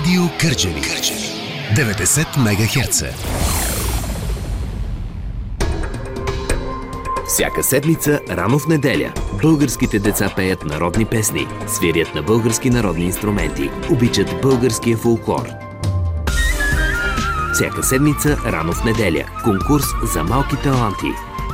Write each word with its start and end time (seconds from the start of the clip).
Радио 0.00 0.22
Кърджали. 0.40 0.82
90 1.76 2.38
МГц. 2.38 3.02
Всяка 7.26 7.62
седмица, 7.62 8.20
рано 8.30 8.58
в 8.58 8.66
неделя, 8.66 9.12
българските 9.42 9.98
деца 9.98 10.32
пеят 10.36 10.64
народни 10.64 11.04
песни, 11.04 11.46
свирят 11.66 12.14
на 12.14 12.22
български 12.22 12.70
народни 12.70 13.04
инструменти, 13.04 13.70
обичат 13.90 14.40
българския 14.42 14.96
фолклор. 14.96 15.48
Всяка 17.54 17.82
седмица, 17.82 18.36
рано 18.46 18.72
в 18.72 18.84
неделя, 18.84 19.24
конкурс 19.44 19.86
за 20.14 20.24
малки 20.24 20.56
таланти– 20.56 21.12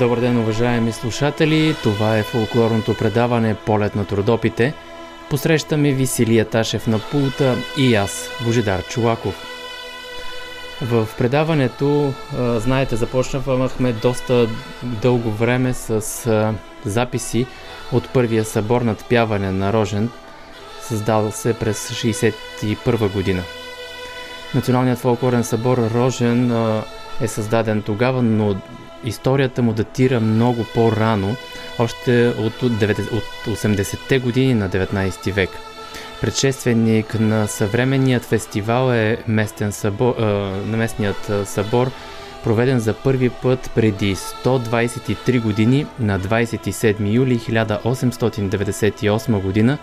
Добър 0.00 0.20
ден, 0.20 0.38
уважаеми 0.38 0.92
слушатели! 0.92 1.76
Това 1.82 2.18
е 2.18 2.22
фолклорното 2.22 2.94
предаване 2.94 3.54
Полет 3.54 3.94
на 3.94 4.04
трудопите. 4.04 4.74
Посрещаме 5.30 5.92
Висилия 5.92 6.44
Ташев 6.44 6.86
на 6.86 6.98
пулта 6.98 7.56
и 7.78 7.94
аз, 7.94 8.30
Божидар 8.44 8.82
Чулаков. 8.88 9.34
В 10.82 11.08
предаването, 11.18 12.12
знаете, 12.56 12.96
започнахме 12.96 13.92
доста 13.92 14.48
дълго 14.82 15.30
време 15.30 15.74
с 15.74 16.54
записи 16.84 17.46
от 17.92 18.08
първия 18.08 18.44
събор 18.44 18.82
над 18.82 19.04
пяване 19.08 19.52
на 19.52 19.72
Рожен, 19.72 20.10
създал 20.82 21.30
се 21.30 21.54
през 21.54 21.88
1961 21.88 23.12
година. 23.12 23.42
Националният 24.54 24.98
фолклорен 24.98 25.44
събор 25.44 25.78
Рожен 25.94 26.52
е 27.20 27.28
създаден 27.28 27.82
тогава, 27.82 28.22
но 28.22 28.56
историята 29.04 29.62
му 29.62 29.72
датира 29.72 30.20
много 30.20 30.64
по-рано, 30.74 31.36
още 31.78 32.28
от, 32.28 32.52
80-те 33.46 34.18
години 34.18 34.54
на 34.54 34.70
19 34.70 35.32
век. 35.32 35.50
Предшественик 36.20 37.20
на 37.20 37.46
съвременният 37.46 38.24
фестивал 38.24 38.92
е 38.92 39.18
местен 39.28 39.72
събор, 39.72 40.14
е, 40.18 40.22
местният 40.76 41.32
събор, 41.44 41.90
проведен 42.44 42.80
за 42.80 42.94
първи 42.94 43.30
път 43.30 43.70
преди 43.74 44.16
123 44.16 45.42
години 45.42 45.86
на 45.98 46.20
27 46.20 47.12
юли 47.12 47.38
1898 47.38 49.40
година, 49.40 49.78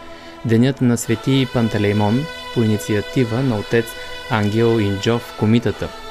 денят 0.46 0.82
на 0.82 0.98
свети 0.98 1.48
Пантелеймон 1.54 2.26
по 2.54 2.64
инициатива 2.64 3.44
на 3.44 3.58
отец 3.58 3.86
Ангел 4.32 4.80
Инджов 4.80 5.36
комитата– 5.40 5.88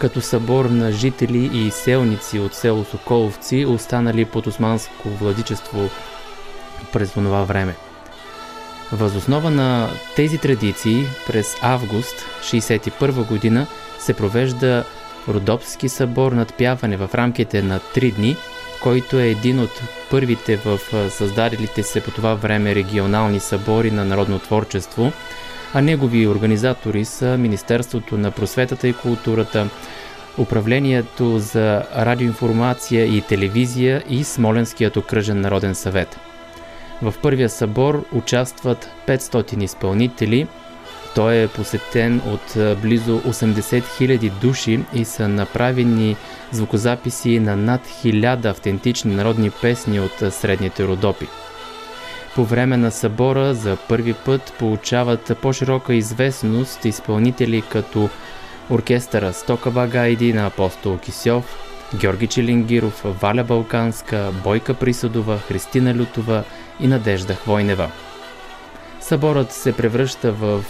като 0.00 0.20
събор 0.20 0.64
на 0.64 0.92
жители 0.92 1.50
и 1.52 1.70
селници 1.70 2.38
от 2.38 2.54
село 2.54 2.84
Соколовци, 2.84 3.66
останали 3.68 4.24
под 4.24 4.46
османско 4.46 5.08
владичество 5.08 5.90
през 6.92 7.12
това 7.12 7.42
време. 7.44 7.74
Възоснова 8.92 9.50
на 9.50 9.88
тези 10.16 10.38
традиции 10.38 11.06
през 11.26 11.56
август 11.62 12.14
1961 12.42 13.28
година 13.28 13.66
се 13.98 14.14
провежда 14.14 14.84
Родопски 15.28 15.88
събор 15.88 16.32
над 16.32 16.54
пяване 16.54 16.96
в 16.96 17.10
рамките 17.14 17.62
на 17.62 17.80
3 17.80 18.14
дни, 18.14 18.36
който 18.82 19.18
е 19.18 19.28
един 19.28 19.60
от 19.60 19.82
първите 20.10 20.56
в 20.56 20.78
създаделите 21.10 21.82
се 21.82 22.00
по 22.00 22.10
това 22.10 22.34
време 22.34 22.74
регионални 22.74 23.40
събори 23.40 23.90
на 23.90 24.04
народно 24.04 24.38
творчество– 24.38 25.12
а 25.74 25.80
негови 25.80 26.28
организатори 26.28 27.04
са 27.04 27.38
Министерството 27.38 28.18
на 28.18 28.30
просветата 28.30 28.88
и 28.88 28.92
културата, 28.92 29.68
Управлението 30.38 31.38
за 31.38 31.82
радиоинформация 31.96 33.16
и 33.16 33.20
телевизия 33.20 34.02
и 34.08 34.24
Смоленският 34.24 34.96
окръжен 34.96 35.40
народен 35.40 35.74
съвет. 35.74 36.18
В 37.02 37.14
първия 37.22 37.48
събор 37.48 38.04
участват 38.12 38.90
500 39.06 39.62
изпълнители. 39.62 40.46
Той 41.14 41.42
е 41.42 41.48
посетен 41.48 42.22
от 42.26 42.78
близо 42.82 43.20
80 43.20 43.82
000 43.82 44.30
души 44.40 44.80
и 44.94 45.04
са 45.04 45.28
направени 45.28 46.16
звукозаписи 46.52 47.38
на 47.38 47.56
над 47.56 47.86
1000 48.04 48.44
автентични 48.44 49.14
народни 49.14 49.50
песни 49.50 50.00
от 50.00 50.32
средните 50.32 50.84
родопи. 50.84 51.26
По 52.40 52.46
време 52.46 52.76
на 52.76 52.90
събора 52.90 53.54
за 53.54 53.76
първи 53.88 54.14
път 54.14 54.52
получават 54.58 55.38
по-широка 55.42 55.94
известност 55.94 56.84
изпълнители 56.84 57.62
като 57.62 58.08
оркестъра 58.70 59.32
Стокава 59.32 59.86
Гайди 59.86 60.32
на 60.32 60.46
Апостол 60.46 60.98
Кисьов, 60.98 61.58
Георги 62.00 62.26
Челингиров, 62.26 63.02
Валя 63.04 63.44
Балканска, 63.44 64.32
Бойка 64.44 64.74
Присъдова, 64.74 65.38
Христина 65.38 65.94
Лютова 65.94 66.44
и 66.80 66.86
Надежда 66.86 67.34
Хвойнева. 67.34 67.90
Съборът 69.00 69.52
се 69.52 69.76
превръща 69.76 70.32
в 70.32 70.64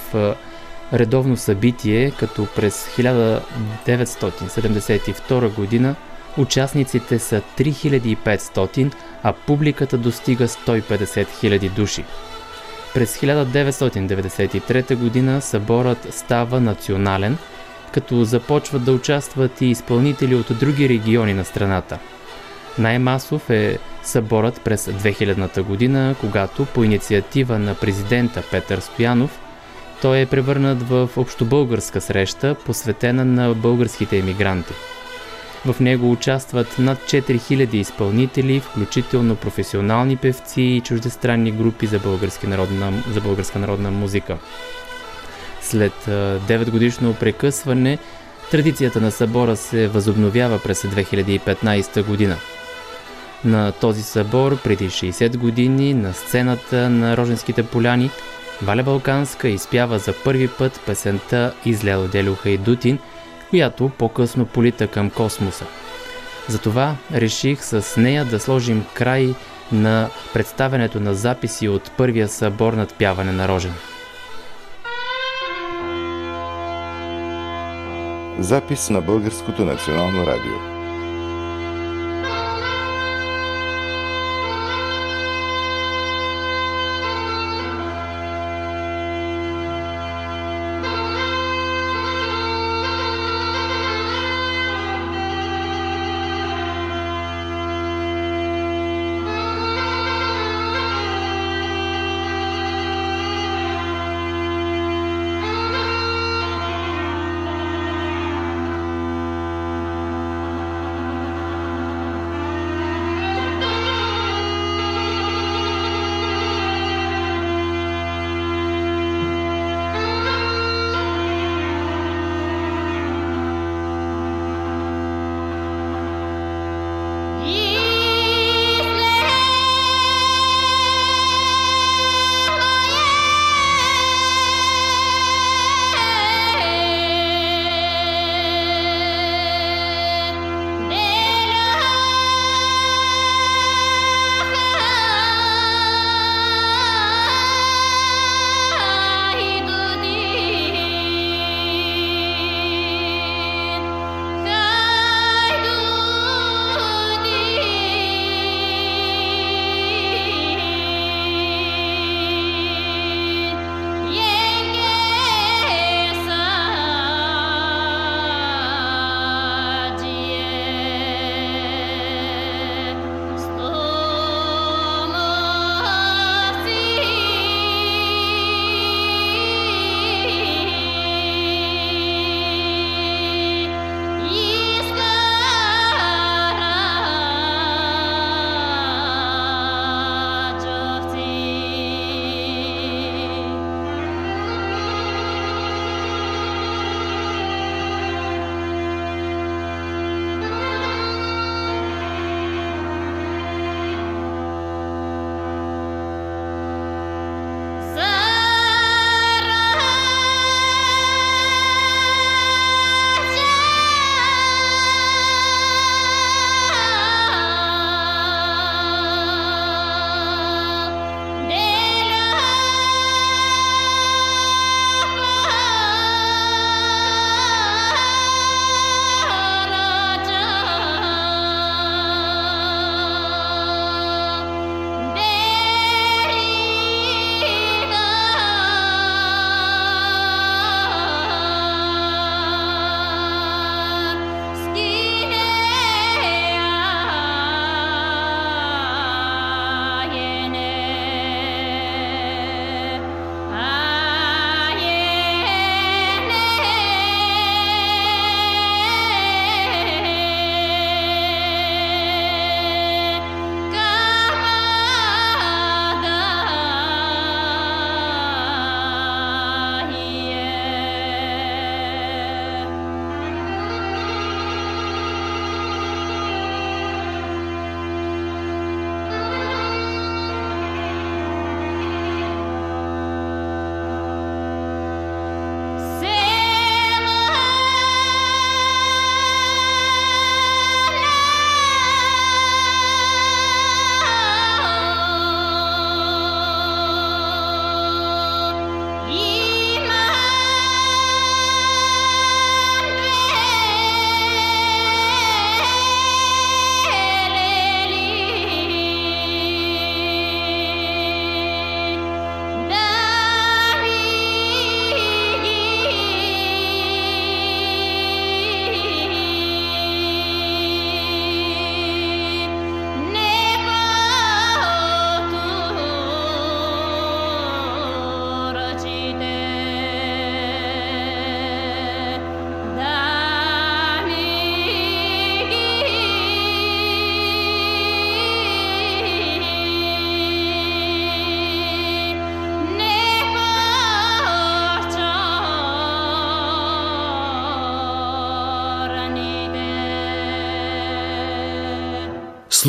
редовно 0.93 1.37
събитие, 1.37 2.11
като 2.11 2.47
през 2.57 2.89
1972 2.97 5.55
година 5.55 5.95
участниците 6.37 7.19
са 7.19 7.43
3500, 7.59 8.93
а 9.23 9.33
публиката 9.33 9.99
достига 9.99 10.49
150 10.49 11.27
000 11.43 11.71
души. 11.71 12.05
През 12.95 13.19
1993 13.19 15.37
г. 15.37 15.41
съборът 15.41 16.15
става 16.15 16.61
национален, 16.61 17.39
като 17.93 18.25
започват 18.25 18.85
да 18.85 18.93
участват 18.93 19.61
и 19.61 19.67
изпълнители 19.67 20.35
от 20.35 20.47
други 20.61 20.89
региони 20.89 21.35
на 21.35 21.45
страната. 21.45 21.99
Най-масов 22.79 23.51
е 23.51 23.79
съборът 24.03 24.61
през 24.61 24.87
2000 24.87 25.63
година, 25.63 26.15
когато 26.21 26.65
по 26.65 26.85
инициатива 26.85 27.59
на 27.59 27.75
президента 27.75 28.43
Петър 28.51 28.81
Стоянов 28.81 29.41
той 30.03 30.21
е 30.21 30.27
превърнат 30.27 30.83
в 30.83 31.11
общобългарска 31.17 32.01
среща, 32.01 32.57
посветена 32.67 33.25
на 33.25 33.55
българските 33.55 34.19
емигранти– 34.19 34.73
в 35.67 35.81
него 35.81 36.11
участват 36.11 36.79
над 36.79 36.99
4000 36.99 37.75
изпълнители, 37.75 38.61
включително 38.61 39.37
професионални 39.37 40.17
певци 40.17 40.63
и 40.63 40.81
чуждестранни 40.81 41.53
групи 41.53 41.87
за, 41.87 42.01
народна, 42.45 42.93
за 43.13 43.21
българска 43.21 43.59
народна 43.59 43.91
музика. 43.91 44.39
След 45.63 45.93
9 46.07 46.71
годишно 46.71 47.15
прекъсване, 47.15 47.99
традицията 48.51 49.01
на 49.01 49.11
събора 49.11 49.57
се 49.57 49.89
възобновява 49.89 50.59
през 50.63 50.83
2015 50.83 52.07
година. 52.07 52.37
На 53.45 53.73
този 53.73 54.03
събор 54.03 54.63
преди 54.63 54.91
60 54.91 55.37
години 55.37 55.95
на 55.95 56.13
сцената 56.13 56.91
на 56.91 57.17
Роженските 57.17 57.63
поляни 57.63 58.11
Валя 58.63 58.83
Балканска 58.83 59.49
изпява 59.49 59.99
за 59.99 60.15
първи 60.25 60.49
път 60.49 60.81
песента 60.87 61.55
Изляло 61.65 62.09
Делюха 62.09 62.51
и 62.51 62.59
Дутин– 62.59 62.99
която 63.51 63.91
по-късно 63.99 64.47
полита 64.47 64.87
към 64.87 65.11
космоса. 65.11 65.65
Затова 66.49 66.97
реших 67.15 67.65
с 67.65 68.01
нея 68.01 68.25
да 68.25 68.41
сложим 68.41 68.85
край 68.95 69.35
на 69.73 70.11
представенето 70.35 71.01
на 71.01 71.15
записи 71.15 71.69
от 71.69 71.91
първия 71.97 72.29
събор 72.29 72.73
над 72.73 72.95
пяване 72.95 73.33
на 73.33 73.49
Рожен. 73.49 73.75
Запис 78.39 78.91
на 78.91 79.01
Българското 79.01 79.65
национално 79.65 80.27
радио. 80.27 80.80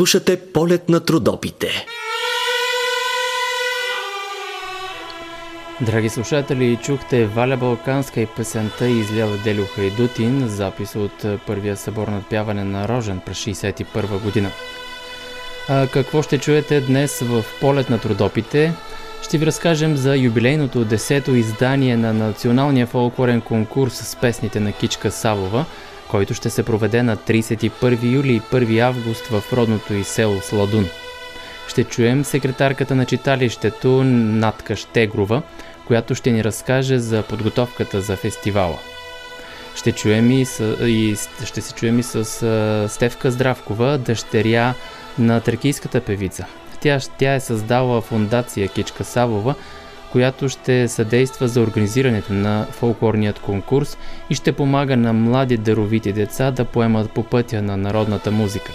Слушате 0.01 0.39
полет 0.53 0.89
на 0.89 0.99
трудопите. 0.99 1.85
Драги 5.81 6.09
слушатели, 6.09 6.79
чухте 6.83 7.25
Валя 7.25 7.57
Балканска 7.57 8.21
и 8.21 8.25
песента 8.25 8.87
излява 8.87 9.37
Делю 9.37 9.65
Хайдутин, 9.75 10.47
запис 10.47 10.95
от 10.95 11.25
първия 11.47 11.77
събор 11.77 12.07
на 12.07 12.23
пяване 12.29 12.63
на 12.63 12.87
Рожен 12.87 13.21
през 13.25 13.37
61 13.37 14.23
година. 14.23 14.51
А 15.69 15.87
какво 15.87 16.21
ще 16.21 16.37
чуете 16.37 16.81
днес 16.81 17.19
в 17.19 17.43
полет 17.59 17.89
на 17.89 17.99
трудопите? 17.99 18.73
Ще 19.21 19.37
ви 19.37 19.45
разкажем 19.45 19.97
за 19.97 20.17
юбилейното 20.17 20.85
10-то 20.85 21.31
издание 21.31 21.97
на 21.97 22.13
националния 22.13 22.87
фолклорен 22.87 23.41
конкурс 23.41 23.93
с 23.93 24.15
песните 24.15 24.59
на 24.59 24.71
Кичка 24.71 25.11
Савова, 25.11 25.65
който 26.11 26.33
ще 26.33 26.49
се 26.49 26.63
проведе 26.63 27.03
на 27.03 27.17
31 27.17 28.11
юли 28.11 28.33
и 28.33 28.41
1 28.41 28.79
август 28.79 29.27
в 29.27 29.43
родното 29.53 29.93
и 29.93 30.03
село 30.03 30.41
Сладун. 30.41 30.87
Ще 31.67 31.83
чуем 31.83 32.25
секретарката 32.25 32.95
на 32.95 33.05
читалището 33.05 34.03
Натка 34.03 34.75
Штегрова, 34.75 35.41
която 35.87 36.15
ще 36.15 36.31
ни 36.31 36.43
разкаже 36.43 36.99
за 36.99 37.23
подготовката 37.23 38.01
за 38.01 38.15
фестивала. 38.15 38.77
Ще, 39.75 39.91
чуем 39.91 40.31
и, 40.31 40.45
с, 40.45 40.77
и 40.87 41.15
ще 41.45 41.61
се 41.61 41.73
чуем 41.73 41.99
и 41.99 42.03
с 42.03 42.25
Стевка 42.89 43.31
Здравкова, 43.31 43.97
дъщеря 43.97 44.73
на 45.19 45.39
тракийската 45.41 46.01
певица. 46.01 46.45
Тя, 46.79 46.99
тя 47.17 47.33
е 47.33 47.39
създала 47.39 48.01
фундация 48.01 48.67
Кичка 48.67 49.03
Савова, 49.03 49.55
която 50.11 50.49
ще 50.49 50.87
съдейства 50.87 51.47
за 51.47 51.61
организирането 51.61 52.33
на 52.33 52.67
фолклорният 52.71 53.39
конкурс 53.39 53.97
и 54.29 54.35
ще 54.35 54.51
помага 54.51 54.97
на 54.97 55.13
млади 55.13 55.57
даровити 55.57 56.13
деца 56.13 56.51
да 56.51 56.65
поемат 56.65 57.11
по 57.11 57.23
пътя 57.23 57.61
на 57.61 57.77
народната 57.77 58.31
музика. 58.31 58.71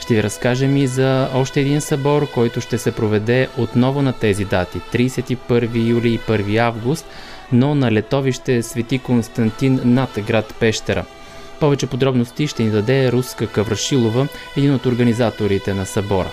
Ще 0.00 0.14
ви 0.14 0.22
разкажем 0.22 0.76
и 0.76 0.86
за 0.86 1.28
още 1.34 1.60
един 1.60 1.80
събор, 1.80 2.30
който 2.30 2.60
ще 2.60 2.78
се 2.78 2.92
проведе 2.92 3.48
отново 3.58 4.02
на 4.02 4.12
тези 4.12 4.44
дати 4.44 4.78
31 4.78 5.88
юли 5.88 6.08
и 6.08 6.18
1 6.18 6.56
август, 6.56 7.06
но 7.52 7.74
на 7.74 7.92
летовище 7.92 8.62
Свети 8.62 8.98
Константин 8.98 9.80
над 9.84 10.10
град 10.26 10.54
Пещера. 10.60 11.04
Повече 11.60 11.86
подробности 11.86 12.46
ще 12.46 12.62
ни 12.62 12.70
даде 12.70 13.12
Руска 13.12 13.46
Каврашилова, 13.46 14.28
един 14.56 14.74
от 14.74 14.86
организаторите 14.86 15.74
на 15.74 15.86
събора. 15.86 16.30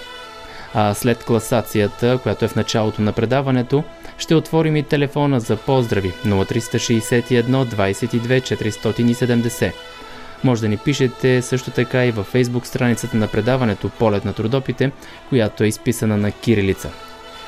А 0.73 0.93
след 0.93 1.23
класацията, 1.23 2.19
която 2.23 2.45
е 2.45 2.47
в 2.47 2.55
началото 2.55 3.01
на 3.01 3.11
предаването, 3.11 3.83
ще 4.21 4.35
отворим 4.35 4.75
и 4.75 4.83
телефона 4.83 5.39
за 5.39 5.55
поздрави 5.57 6.13
0361 6.25 7.65
22 7.65 8.41
470. 8.41 9.71
Може 10.43 10.61
да 10.61 10.67
ни 10.67 10.77
пишете 10.77 11.41
също 11.41 11.71
така 11.71 12.05
и 12.05 12.11
във 12.11 12.25
фейсбук 12.27 12.67
страницата 12.67 13.17
на 13.17 13.27
предаването 13.27 13.89
Полет 13.89 14.25
на 14.25 14.33
трудопите, 14.33 14.91
която 15.29 15.63
е 15.63 15.67
изписана 15.67 16.17
на 16.17 16.31
кирилица. 16.31 16.91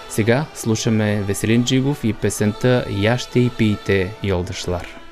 Сега 0.10 0.46
слушаме 0.56 1.22
Веселин 1.22 1.63
Джигов 1.65 2.03
и 2.03 2.13
песента 2.13 2.86
Я 2.89 3.18
ще 3.18 3.39
и 3.39 3.50
пиете 3.50 4.13
Йолдашлар. 4.24 5.02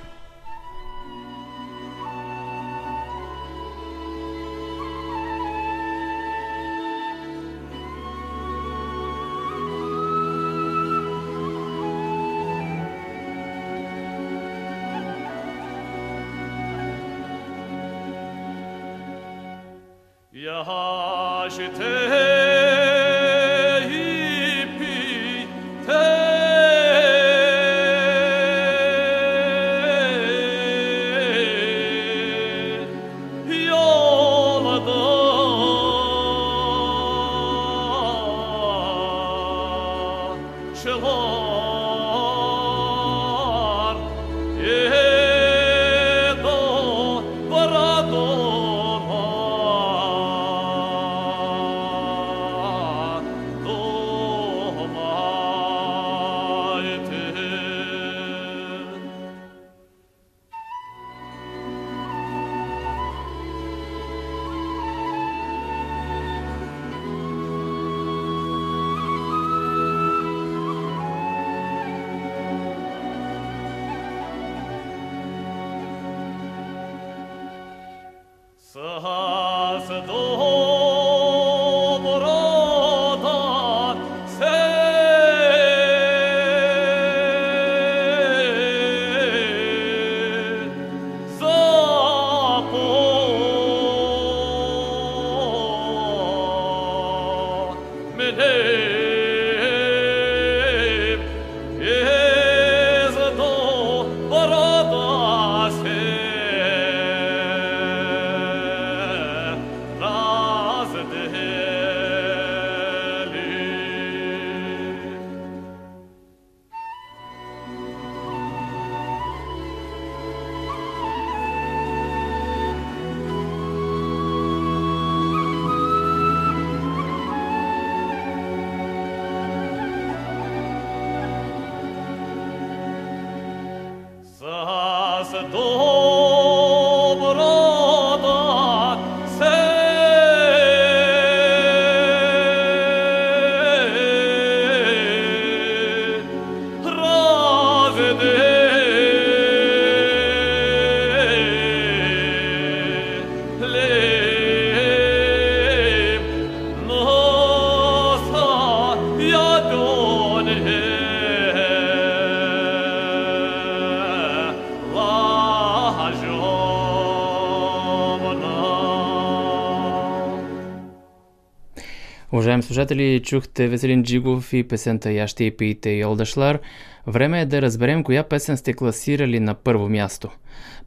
Слушатели, 172.72 173.22
чухте 173.24 173.68
Веселин 173.68 174.04
Джигов 174.04 174.54
и 174.54 174.64
песента 174.64 175.12
Я 175.12 175.28
ще 175.28 175.44
и 175.44 175.52
пиете 175.52 175.90
и. 175.90 176.60
Време 177.08 177.42
е 177.42 177.46
да 177.46 177.62
разберем 177.62 178.04
коя 178.04 178.24
песен 178.24 178.58
сте 178.58 178.74
класирали 178.74 179.40
на 179.40 179.54
първо 179.54 179.90
място. 179.90 180.30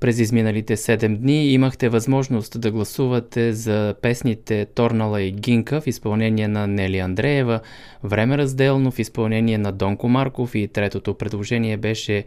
През 0.00 0.18
изминалите 0.18 0.76
7 0.76 1.16
дни 1.16 1.52
имахте 1.52 1.88
възможност 1.88 2.60
да 2.60 2.70
гласувате 2.70 3.52
за 3.52 3.94
песните 4.02 4.66
Торнала 4.74 5.22
и 5.22 5.32
Гинка 5.32 5.80
в 5.80 5.86
изпълнение 5.86 6.48
на 6.48 6.66
Нели 6.66 6.98
Андреева, 6.98 7.60
Време 8.04 8.38
разделно 8.38 8.90
в 8.90 8.98
изпълнение 8.98 9.58
на 9.58 9.72
Донко 9.72 10.08
Марков 10.08 10.54
и 10.54 10.68
третото 10.68 11.14
предложение 11.14 11.76
беше 11.76 12.24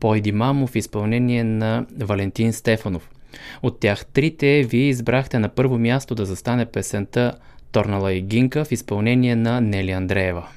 Пойди 0.00 0.32
мамо 0.32 0.66
в 0.66 0.76
изпълнение 0.76 1.44
на 1.44 1.86
Валентин 1.98 2.52
Стефанов. 2.52 3.10
От 3.62 3.80
тях 3.80 4.06
трите 4.06 4.62
вие 4.62 4.88
избрахте 4.88 5.38
на 5.38 5.48
първо 5.48 5.78
място 5.78 6.14
да 6.14 6.26
застане 6.26 6.66
песента 6.66 7.32
Торнала 7.74 8.12
и 8.12 8.20
Гинка 8.20 8.64
в 8.64 8.72
изпълнение 8.72 9.36
на 9.36 9.60
Нели 9.60 9.90
Андреева. 9.90 10.48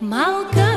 Malcolm. 0.00 0.67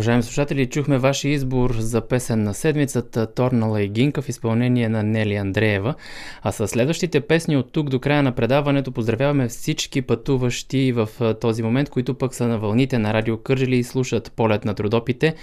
Уважаеми 0.00 0.22
слушатели, 0.22 0.66
чухме 0.66 0.98
вашия 0.98 1.32
избор 1.32 1.74
за 1.78 2.00
песен 2.00 2.42
на 2.42 2.54
седмицата 2.54 3.34
Торнала 3.34 3.82
и 3.82 3.88
Гинка 3.88 4.22
в 4.22 4.28
изпълнение 4.28 4.88
на 4.88 5.02
Нели 5.02 5.34
Андреева. 5.34 5.94
А 6.42 6.52
с 6.52 6.68
следващите 6.68 7.20
песни 7.20 7.56
от 7.56 7.72
тук 7.72 7.88
до 7.88 8.00
края 8.00 8.22
на 8.22 8.32
предаването 8.32 8.92
поздравяваме 8.92 9.48
всички 9.48 10.02
пътуващи 10.02 10.92
в 10.92 11.08
този 11.40 11.62
момент, 11.62 11.90
които 11.90 12.14
пък 12.14 12.34
са 12.34 12.46
на 12.46 12.58
вълните 12.58 12.98
на 12.98 13.14
Радио 13.14 13.36
Кържили 13.36 13.76
и 13.76 13.84
слушат 13.84 14.32
полет 14.36 14.64
на 14.64 14.74
трудопите. 14.74 15.34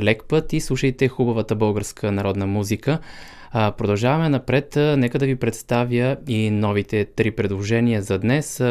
Лек 0.00 0.24
път 0.28 0.52
и 0.52 0.60
слушайте 0.60 1.08
хубавата 1.08 1.54
българска 1.54 2.12
народна 2.12 2.46
музика. 2.46 2.98
Продължаваме 3.52 4.28
напред. 4.28 4.76
Нека 4.76 5.18
да 5.18 5.26
ви 5.26 5.36
представя 5.36 6.16
и 6.28 6.50
новите 6.50 7.04
три 7.04 7.30
предложения 7.30 8.02
за 8.02 8.18
днес. 8.18 8.62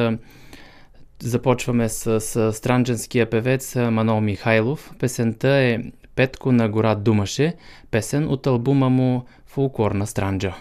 Започваме 1.23 1.89
с, 1.89 2.21
с 2.21 2.53
странджанския 2.53 3.29
певец 3.29 3.75
Манол 3.75 4.21
Михайлов. 4.21 4.91
Песента 4.99 5.49
е 5.49 5.79
Петко 6.15 6.51
на 6.51 6.69
гора 6.69 6.95
Думаше, 6.95 7.53
песен 7.91 8.27
от 8.27 8.47
албума 8.47 8.89
му 8.89 9.25
Фулкорна 9.45 10.07
Странджа. 10.07 10.55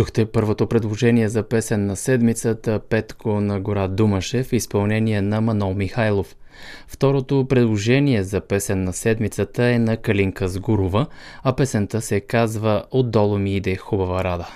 Чухте 0.00 0.26
първото 0.26 0.66
предложение 0.66 1.28
за 1.28 1.42
песен 1.42 1.86
на 1.86 1.96
седмицата 1.96 2.80
Петко 2.88 3.40
на 3.40 3.60
гора 3.60 3.88
Думашев 3.88 4.46
в 4.46 4.52
изпълнение 4.52 5.22
на 5.22 5.40
Манол 5.40 5.74
Михайлов. 5.74 6.36
Второто 6.86 7.46
предложение 7.48 8.22
за 8.22 8.40
песен 8.40 8.84
на 8.84 8.92
седмицата 8.92 9.64
е 9.64 9.78
на 9.78 9.96
Калинка 9.96 10.48
Сгурова, 10.48 11.06
а 11.42 11.52
песента 11.56 12.00
се 12.00 12.20
казва 12.20 12.84
«Отдолу 12.90 13.38
ми 13.38 13.56
иде 13.56 13.76
хубава 13.76 14.24
рада». 14.24 14.48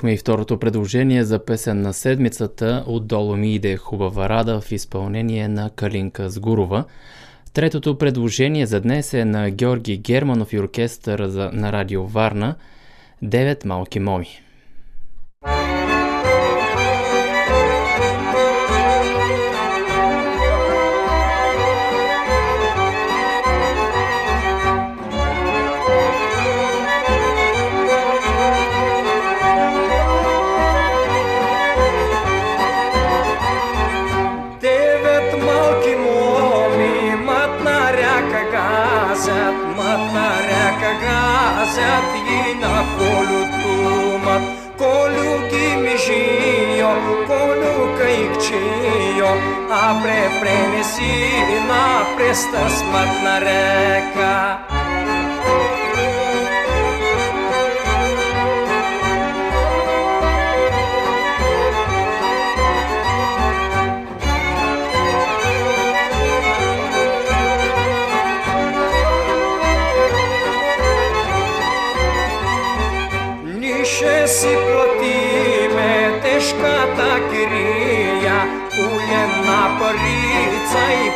Чухме 0.00 0.12
и 0.12 0.16
второто 0.16 0.58
предложение 0.58 1.24
за 1.24 1.44
песен 1.44 1.80
на 1.80 1.92
седмицата 1.92 2.84
Отдолу 2.86 3.36
ми 3.36 3.54
иде 3.54 3.76
хубава 3.76 4.28
рада 4.28 4.60
в 4.60 4.72
изпълнение 4.72 5.48
на 5.48 5.70
Калинка 5.70 6.30
Сгурова. 6.30 6.84
Третото 7.52 7.98
предложение 7.98 8.66
за 8.66 8.80
днес 8.80 9.14
е 9.14 9.24
на 9.24 9.50
Георги 9.50 9.96
Германов 9.96 10.52
и 10.52 10.58
оркестър 10.58 11.18
на 11.52 11.72
радио 11.72 12.06
Варна 12.06 12.54
Девет 13.22 13.64
малки 13.64 14.00
моми. 14.00 14.28
hčijo, 46.10 46.90
ponuka 47.26 48.08
i 48.10 48.28
kčijo, 48.38 49.30
a 49.70 50.00
pre 50.02 50.22
prenesi 50.40 51.12
na 51.68 52.04
presta 52.16 52.68
smatna 52.68 53.38
reka. 53.38 54.79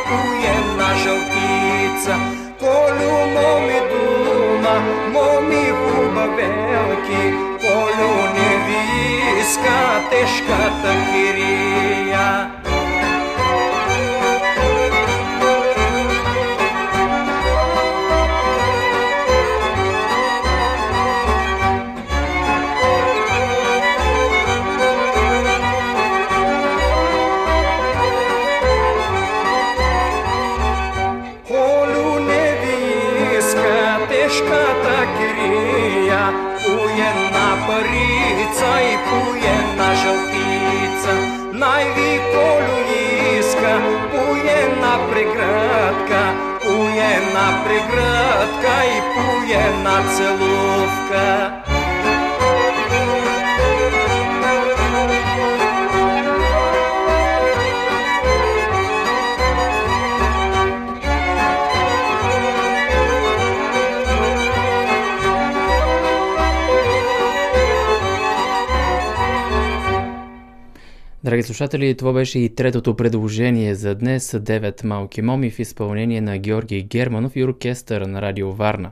potujena 0.05 0.89
želtica, 1.03 2.15
kolju 2.59 3.17
momi 3.35 3.79
duma, 3.89 4.75
momi 5.13 5.65
huba 5.69 6.25
veliki, 6.37 7.23
kolju 7.61 8.13
ne 8.35 8.51
viska, 8.67 9.79
težka 10.09 10.61
takirija. 10.83 12.54
Єна 47.35 47.63
приградка 47.65 48.83
і 48.83 49.01
пуєна 49.15 50.03
целувка. 50.17 51.64
Драги 71.35 71.43
слушатели, 71.43 71.95
това 71.95 72.13
беше 72.13 72.39
и 72.39 72.55
третото 72.55 72.95
предложение 72.95 73.75
за 73.75 73.95
днес 73.95 74.31
9 74.31 74.85
малки 74.85 75.21
моми 75.21 75.51
в 75.51 75.59
изпълнение 75.59 76.21
на 76.21 76.37
Георги 76.37 76.83
Германов 76.83 77.35
и 77.35 77.43
оркестъра 77.43 78.07
на 78.07 78.21
Радио 78.21 78.51
Варна. 78.51 78.91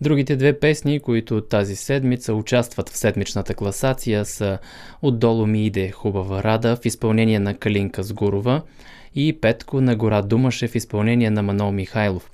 Другите 0.00 0.36
две 0.36 0.58
песни, 0.58 1.00
които 1.00 1.40
тази 1.40 1.76
седмица 1.76 2.34
участват 2.34 2.88
в 2.88 2.96
седмичната 2.96 3.54
класация 3.54 4.24
са 4.24 4.58
Отдолу 5.02 5.46
ми 5.46 5.66
иде 5.66 5.90
хубава 5.90 6.42
рада 6.42 6.76
в 6.76 6.84
изпълнение 6.84 7.38
на 7.38 7.54
Калинка 7.54 8.02
Сгурова 8.02 8.62
и 9.14 9.38
Петко 9.40 9.80
на 9.80 9.96
гора 9.96 10.22
Думаше 10.22 10.68
в 10.68 10.74
изпълнение 10.74 11.30
на 11.30 11.42
Манол 11.42 11.72
Михайлов. 11.72 12.30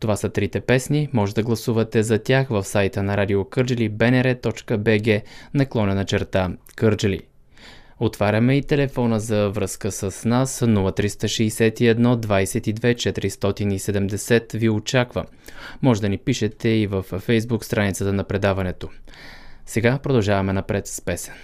Това 0.00 0.16
са 0.16 0.28
трите 0.28 0.60
песни, 0.60 1.08
може 1.12 1.34
да 1.34 1.42
гласувате 1.42 2.02
за 2.02 2.18
тях 2.18 2.48
в 2.48 2.64
сайта 2.64 3.02
на 3.02 3.16
Радио 3.16 3.44
Кърджели 3.44 3.90
bnr.bg 3.90 5.22
наклонена 5.54 6.04
черта 6.04 6.50
Кърджели. 6.76 7.29
Отваряме 8.00 8.56
и 8.56 8.62
телефона 8.62 9.20
за 9.20 9.48
връзка 9.48 9.92
с 9.92 10.28
нас 10.28 10.60
0361 10.60 12.16
22 12.16 12.94
470 12.94 14.58
ви 14.58 14.70
очаква. 14.70 15.24
Може 15.82 16.00
да 16.00 16.08
ни 16.08 16.18
пишете 16.18 16.68
и 16.68 16.86
в 16.86 17.02
фейсбук 17.02 17.64
страницата 17.64 18.12
на 18.12 18.24
предаването. 18.24 18.88
Сега 19.66 19.98
продължаваме 19.98 20.52
напред 20.52 20.86
с 20.86 21.00
песен. 21.00 21.34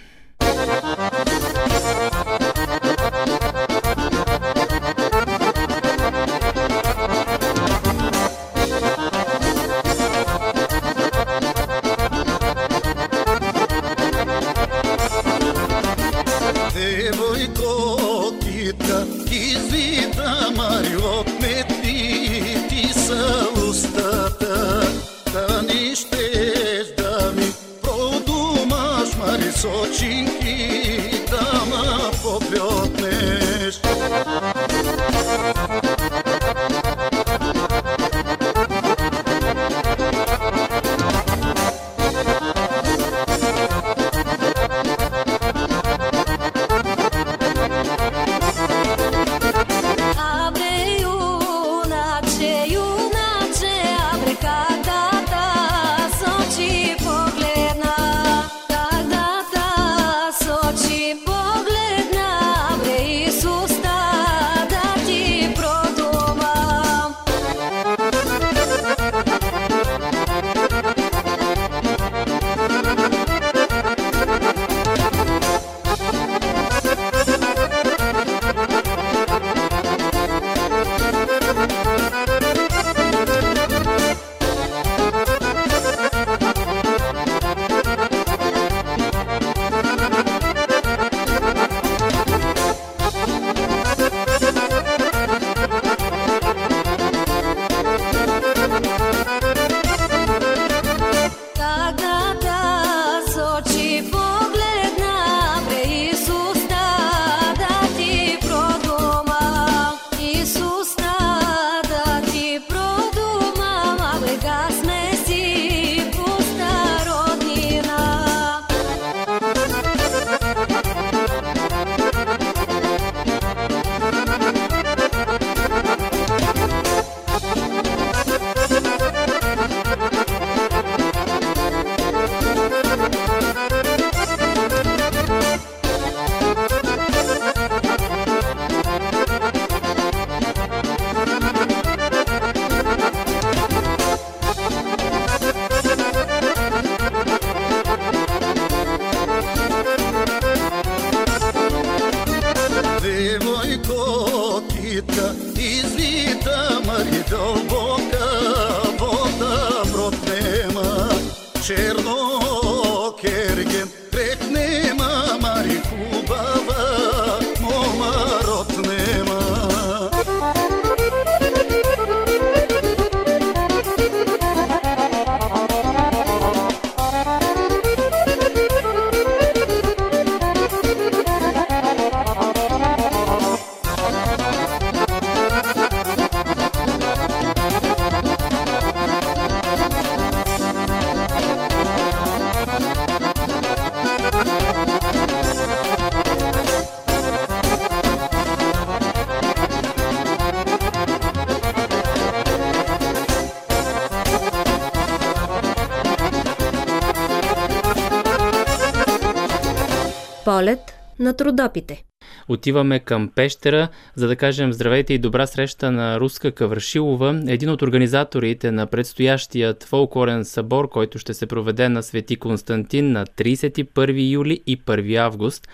На 211.19 211.37
трудопите. 211.37 212.03
Отиваме 212.49 212.99
към 212.99 213.31
Пещера, 213.35 213.87
за 214.15 214.27
да 214.27 214.35
кажем 214.35 214.73
здравейте 214.73 215.13
и 215.13 215.19
добра 215.19 215.45
среща 215.45 215.91
на 215.91 216.19
Руска 216.19 216.51
Кавршилова, 216.51 217.41
един 217.47 217.69
от 217.69 217.81
организаторите 217.81 218.71
на 218.71 218.87
предстоящият 218.87 219.83
фолклорен 219.83 220.45
събор, 220.45 220.89
който 220.89 221.17
ще 221.17 221.33
се 221.33 221.47
проведе 221.47 221.89
на 221.89 222.03
Свети 222.03 222.39
Константин 222.39 223.11
на 223.11 223.25
31 223.25 224.31
юли 224.31 224.61
и 224.67 224.79
1 224.79 225.15
август. 225.15 225.67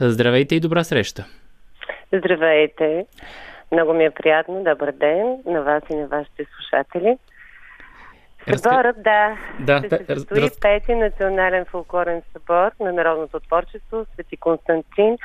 Здравейте 0.00 0.54
и 0.54 0.60
добра 0.60 0.84
среща! 0.84 1.24
Здравейте! 2.12 3.06
Много 3.72 3.94
ми 3.94 4.04
е 4.04 4.10
приятно. 4.10 4.64
Добър 4.64 4.92
ден 4.92 5.36
на 5.46 5.62
вас 5.62 5.82
и 5.90 5.94
на 5.94 6.06
вашите 6.06 6.44
слушатели. 6.44 7.18
Съборът, 8.56 9.02
да. 9.02 9.36
да 9.60 9.78
ще 9.78 9.96
се 9.96 10.04
състои 10.04 10.40
раз... 10.40 10.60
пети 10.60 10.94
национален 10.94 11.64
фолклорен 11.64 12.22
събор 12.32 12.70
на 12.80 12.92
Народното 12.92 13.40
творчество 13.40 14.06
Свети 14.14 14.36
Константин 14.36 15.16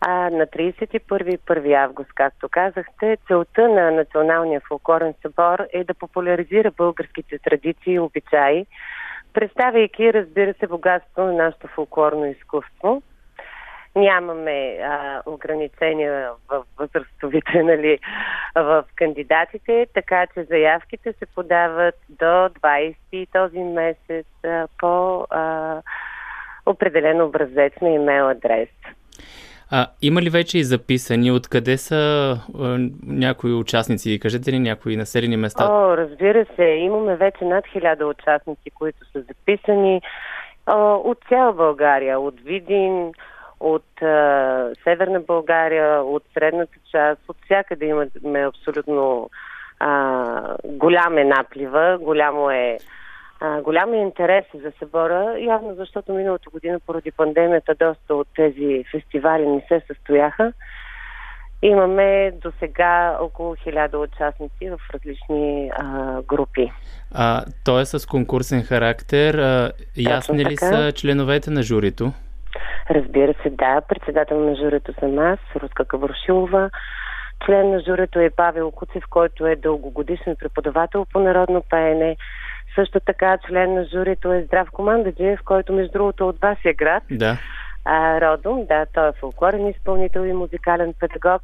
а, 0.00 0.10
на 0.30 0.46
31 0.46 1.34
и 1.34 1.38
1 1.38 1.84
август, 1.84 2.10
както 2.14 2.48
казахте. 2.48 3.16
Целта 3.26 3.68
на 3.68 3.90
Националния 3.90 4.60
фолклорен 4.68 5.14
събор 5.22 5.58
е 5.72 5.84
да 5.84 5.94
популяризира 5.94 6.70
българските 6.70 7.38
традиции 7.38 7.92
и 7.92 7.98
обичаи, 7.98 8.66
представяйки, 9.34 10.12
разбира 10.12 10.54
се, 10.54 10.66
богатство 10.66 11.22
на 11.22 11.32
нашето 11.32 11.68
фолклорно 11.68 12.26
изкуство. 12.26 13.02
Нямаме 13.98 14.78
а, 14.82 15.22
ограничения 15.26 16.30
в 16.48 16.64
възрастовите, 16.78 17.62
нали, 17.62 17.98
в 18.54 18.84
кандидатите, 18.96 19.86
така 19.94 20.26
че 20.34 20.44
заявките 20.44 21.12
се 21.12 21.26
подават 21.26 21.94
до 22.08 22.24
20 22.24 22.94
този 23.32 23.58
месец 23.58 24.26
а, 24.44 24.66
по 24.78 25.26
а, 25.30 25.76
определен 26.66 27.22
образец 27.22 27.72
на 27.82 27.88
имейл 27.88 28.28
адрес. 28.28 28.68
А, 29.70 29.86
има 30.02 30.22
ли 30.22 30.30
вече 30.30 30.58
и 30.58 30.64
записани? 30.64 31.30
Откъде 31.30 31.76
са 31.76 31.96
а, 32.58 32.78
някои 33.06 33.54
участници? 33.54 34.20
Кажете 34.20 34.52
ли 34.52 34.58
някои 34.58 34.96
населени 34.96 35.36
места? 35.36 35.64
О, 35.70 35.96
разбира 35.96 36.46
се. 36.56 36.64
Имаме 36.64 37.16
вече 37.16 37.44
над 37.44 37.66
хиляда 37.66 38.06
участници, 38.06 38.70
които 38.70 38.98
са 39.12 39.22
записани 39.22 40.00
от 40.76 41.18
цяла 41.28 41.52
България. 41.52 42.20
От 42.20 42.40
Видин, 42.40 43.12
от 43.60 44.02
а, 44.02 44.70
Северна 44.84 45.20
България, 45.20 46.02
от 46.02 46.22
средната 46.34 46.78
част. 46.90 47.20
От 47.28 47.36
всякъде 47.44 47.86
имаме 47.86 48.46
абсолютно 48.46 49.30
а, 49.80 50.56
голям 50.64 51.18
е 51.18 51.24
наплива, 51.24 51.98
голямо 52.00 52.50
е 52.50 52.78
а, 53.40 53.60
голям 53.60 53.92
е 53.94 53.96
интерес 53.96 54.44
за 54.54 54.72
събора, 54.78 55.36
явно 55.38 55.74
защото 55.74 56.12
миналата 56.12 56.50
година 56.50 56.80
поради 56.86 57.10
пандемията 57.10 57.74
доста 57.74 58.14
от 58.14 58.28
тези 58.36 58.84
фестивали 58.90 59.46
не 59.46 59.64
се 59.68 59.82
състояха. 59.86 60.52
Имаме 61.62 62.32
до 62.42 62.52
сега 62.58 63.18
около 63.20 63.54
хиляда 63.54 63.98
участници 63.98 64.70
в 64.70 64.78
различни 64.94 65.70
а, 65.76 66.22
групи. 66.22 66.72
А, 67.14 67.44
то 67.64 67.80
е 67.80 67.84
с 67.84 68.06
конкурсен 68.06 68.62
характер. 68.62 69.34
А, 69.34 69.72
ясни 69.96 70.44
ли 70.44 70.56
са 70.56 70.92
членовете 70.92 71.50
на 71.50 71.62
журито? 71.62 72.12
Разбира 72.90 73.34
се, 73.42 73.50
да. 73.50 73.80
Председател 73.88 74.40
на 74.40 74.56
журито 74.56 74.92
съм 75.00 75.18
аз, 75.18 75.38
Руска 75.56 75.84
Каврушилова. 75.84 76.70
Член 77.46 77.70
на 77.70 77.80
журито 77.80 78.18
е 78.18 78.30
Павел 78.30 78.70
Куцев, 78.70 79.04
който 79.10 79.46
е 79.46 79.56
дългогодишен 79.56 80.36
преподавател 80.36 81.06
по 81.12 81.20
народно 81.20 81.62
пеене. 81.70 82.16
Също 82.74 83.00
така 83.00 83.38
член 83.48 83.74
на 83.74 83.84
журито 83.84 84.32
е 84.32 84.42
Здрав 84.42 84.68
Командаджиев, 84.72 85.40
който 85.44 85.72
между 85.72 85.92
другото 85.92 86.28
от 86.28 86.40
вас 86.40 86.58
е 86.64 86.74
град. 86.74 87.02
Да. 87.10 87.38
А, 87.84 88.20
родом, 88.20 88.66
да, 88.66 88.86
той 88.92 89.08
е 89.08 89.12
фолклорен 89.20 89.68
изпълнител 89.68 90.20
и 90.20 90.32
музикален 90.32 90.94
педагог. 91.00 91.42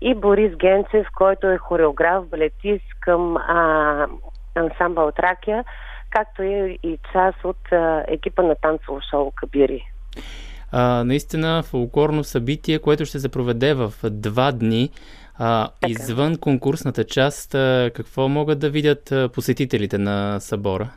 И 0.00 0.14
Борис 0.14 0.56
Генцев, 0.56 1.06
който 1.14 1.50
е 1.50 1.58
хореограф, 1.58 2.28
балетист 2.28 2.84
към 3.00 3.36
а, 3.36 4.06
ансамбъл 4.54 5.12
Тракия, 5.12 5.64
както 6.10 6.42
е 6.42 6.78
и 6.82 6.98
част 7.12 7.44
от 7.44 7.72
а, 7.72 8.04
екипа 8.08 8.42
на 8.42 8.54
танцово 8.54 9.00
шоу 9.10 9.30
Кабири. 9.30 9.93
А, 10.72 11.04
наистина 11.04 11.62
фолклорно 11.62 12.24
събитие, 12.24 12.78
което 12.78 13.04
ще 13.04 13.18
се 13.18 13.30
проведе 13.30 13.74
в 13.74 13.92
два 14.10 14.52
дни. 14.52 14.90
А, 15.38 15.68
извън 15.88 16.36
конкурсната 16.40 17.04
част, 17.04 17.54
а, 17.54 17.90
какво 17.94 18.28
могат 18.28 18.60
да 18.60 18.70
видят 18.70 19.12
а, 19.12 19.28
посетителите 19.28 19.98
на 19.98 20.40
събора? 20.40 20.88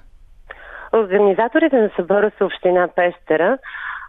Организаторите 0.94 1.76
на 1.76 1.90
събора 1.96 2.32
са 2.38 2.46
Община 2.46 2.88
Пещера. 2.96 3.58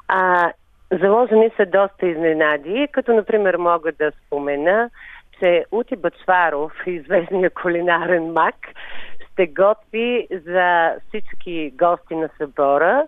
А, 0.09 0.53
заложени 1.01 1.51
са 1.57 1.67
доста 1.67 2.07
изненади, 2.07 2.89
като 2.93 3.13
например 3.13 3.57
мога 3.57 3.93
да 3.93 4.13
спомена, 4.27 4.91
че 5.41 5.65
Ути 5.73 5.97
Бачваров, 5.97 6.73
известния 6.87 7.51
кулинарен 7.51 8.33
мак, 8.33 8.55
ще 9.33 9.47
готви 9.47 10.29
за 10.31 10.93
всички 11.09 11.73
гости 11.75 12.15
на 12.15 12.29
събора. 12.39 13.07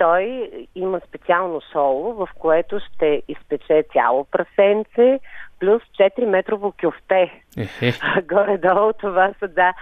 Той 0.00 0.50
има 0.74 1.00
специално 1.08 1.60
шоу, 1.72 2.12
в 2.12 2.28
което 2.38 2.80
ще 2.80 3.22
изпече 3.28 3.84
цяло 3.92 4.24
прасенце, 4.24 5.20
плюс 5.60 5.82
4-метрово 5.82 6.72
кюфте. 6.80 7.42
Горе-долу 8.28 8.92
това 8.92 9.32
са 9.38 9.48
да, 9.48 9.74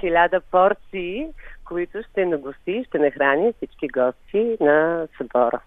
хиляда 0.00 0.40
порции, 0.40 1.26
които 1.64 2.02
ще 2.10 2.26
нагости 2.26 2.72
и 2.72 2.84
ще 2.84 2.98
нахрани 2.98 3.52
всички 3.56 3.88
гости 3.88 4.56
на 4.60 5.06
събора. 5.18 5.60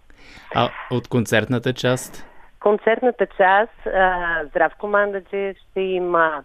А 0.55 0.69
от 0.91 1.07
концертната 1.07 1.73
част? 1.73 2.25
Концертната 2.59 3.25
част, 3.25 3.87
а, 3.87 4.41
Здравко 4.45 4.87
Мандаджи 4.87 5.55
ще 5.61 5.81
има 5.81 6.43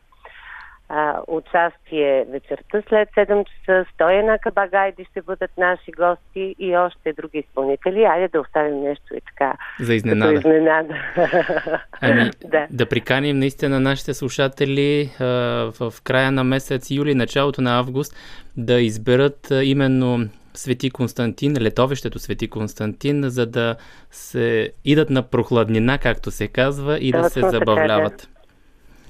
а, 0.94 1.20
участие 1.28 2.24
вечерта 2.31 2.83
след 2.88 3.09
7 3.09 3.44
часа. 3.44 3.85
Стояна 3.94 4.38
Кабагайди 4.38 5.07
ще 5.11 5.22
бъдат 5.22 5.50
наши 5.59 5.90
гости 5.96 6.55
и 6.59 6.76
още 6.76 7.12
други 7.12 7.38
изпълнители. 7.38 8.05
Айде 8.05 8.28
да 8.28 8.40
оставим 8.40 8.83
нещо 8.83 9.14
и 9.14 9.20
така. 9.20 9.55
За 9.81 9.94
изненада. 9.94 10.33
изненада. 10.33 10.94
Ами, 12.00 12.31
да. 12.44 12.66
да 12.70 12.88
приканим 12.88 13.38
наистина 13.38 13.81
нашите 13.81 14.14
слушатели 14.14 15.11
а, 15.20 15.24
в 15.81 15.92
края 16.05 16.33
на 16.33 16.44
месец 16.44 16.90
юли, 16.90 17.14
началото 17.14 17.61
на 17.61 17.78
август 17.78 18.16
да 18.57 18.81
изберат 18.81 19.50
а, 19.50 19.64
именно 19.64 20.28
Свети 20.55 20.90
Константин, 20.90 21.56
летовището 21.60 22.19
Свети 22.19 22.48
Константин, 22.50 23.23
за 23.23 23.46
да 23.46 23.77
се 24.10 24.73
идат 24.85 25.10
на 25.10 25.23
прохладнина, 25.23 25.98
както 25.98 26.31
се 26.31 26.48
казва, 26.48 26.98
и 26.98 27.12
да, 27.12 27.23
да 27.23 27.31
се 27.31 27.40
забавляват. 27.40 28.16
Така, 28.16 28.27
да. 28.27 28.31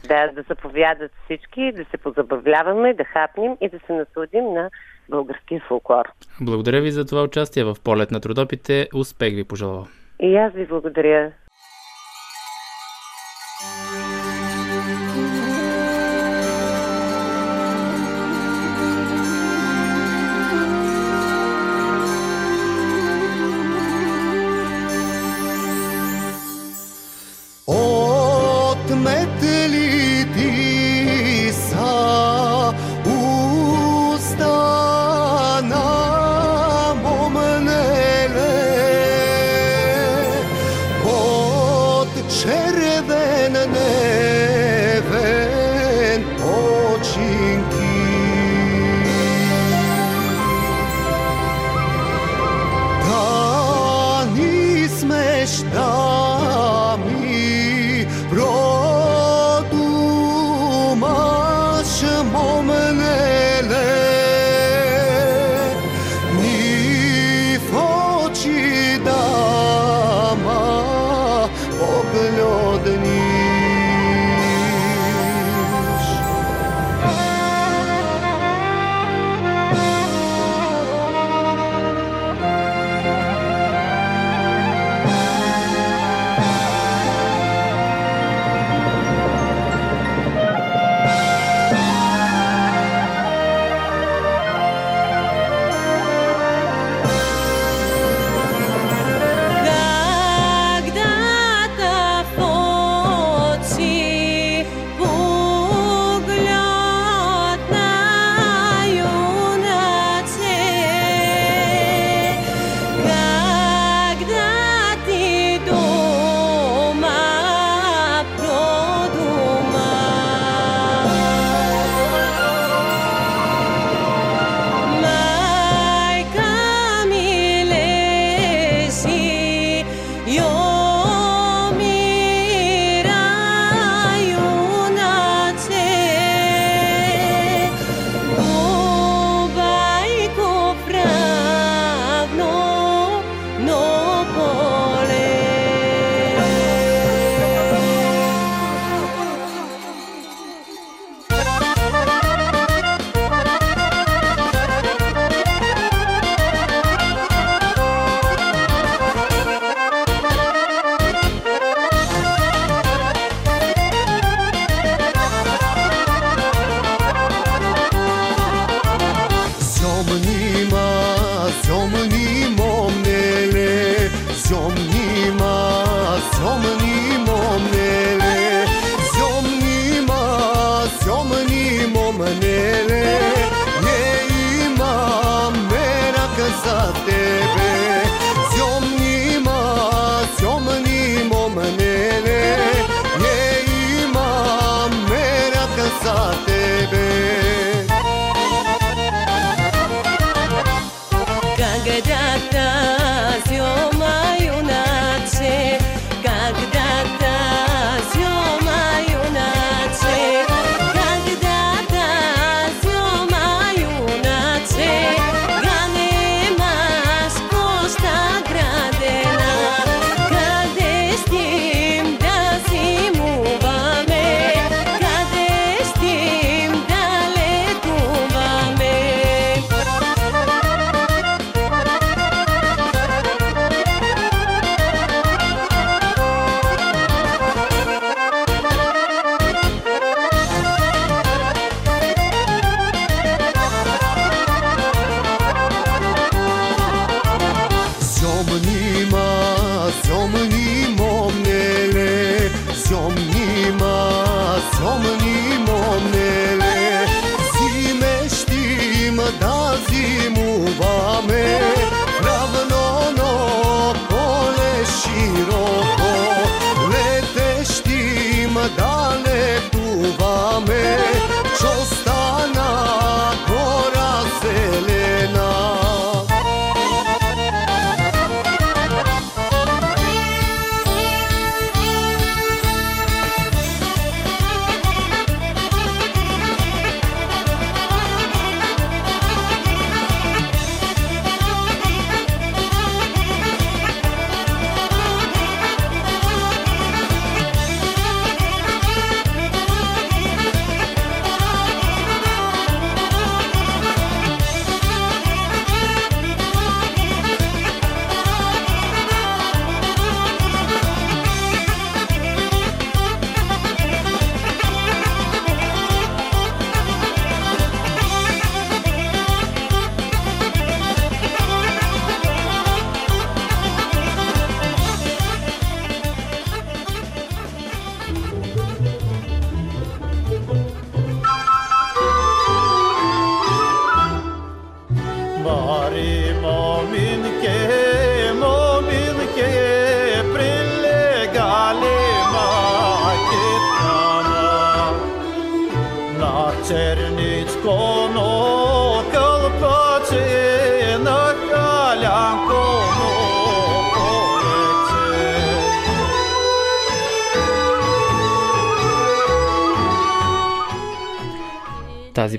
Да, 0.09 0.33
да 0.33 0.43
заповядат 0.43 1.13
всички, 1.25 1.73
да 1.73 1.85
се 1.85 1.97
позабавляваме, 1.97 2.95
да 2.95 3.05
хапнем 3.05 3.57
и 3.61 3.69
да 3.69 3.79
се 3.87 3.93
насладим 3.93 4.45
на 4.45 4.71
българския 5.09 5.63
фолклор. 5.69 6.05
Благодаря 6.41 6.81
ви 6.81 6.91
за 6.91 7.05
това 7.05 7.23
участие 7.23 7.65
в 7.65 7.77
полет 7.85 8.11
на 8.11 8.21
трудопите. 8.21 8.89
Успех 8.95 9.35
ви 9.35 9.45
пожелавам. 9.45 9.89
И 10.21 10.37
аз 10.37 10.53
ви 10.53 10.67
благодаря. 10.67 11.33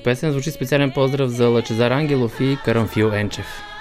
Песен 0.03 0.31
звучи 0.31 0.51
специален 0.51 0.91
поздрав 0.91 1.29
за 1.29 1.47
Лъчезар 1.47 1.91
Ангелов 1.91 2.41
и 2.41 2.57
Карамфил 2.65 3.11
Енчев. 3.13 3.72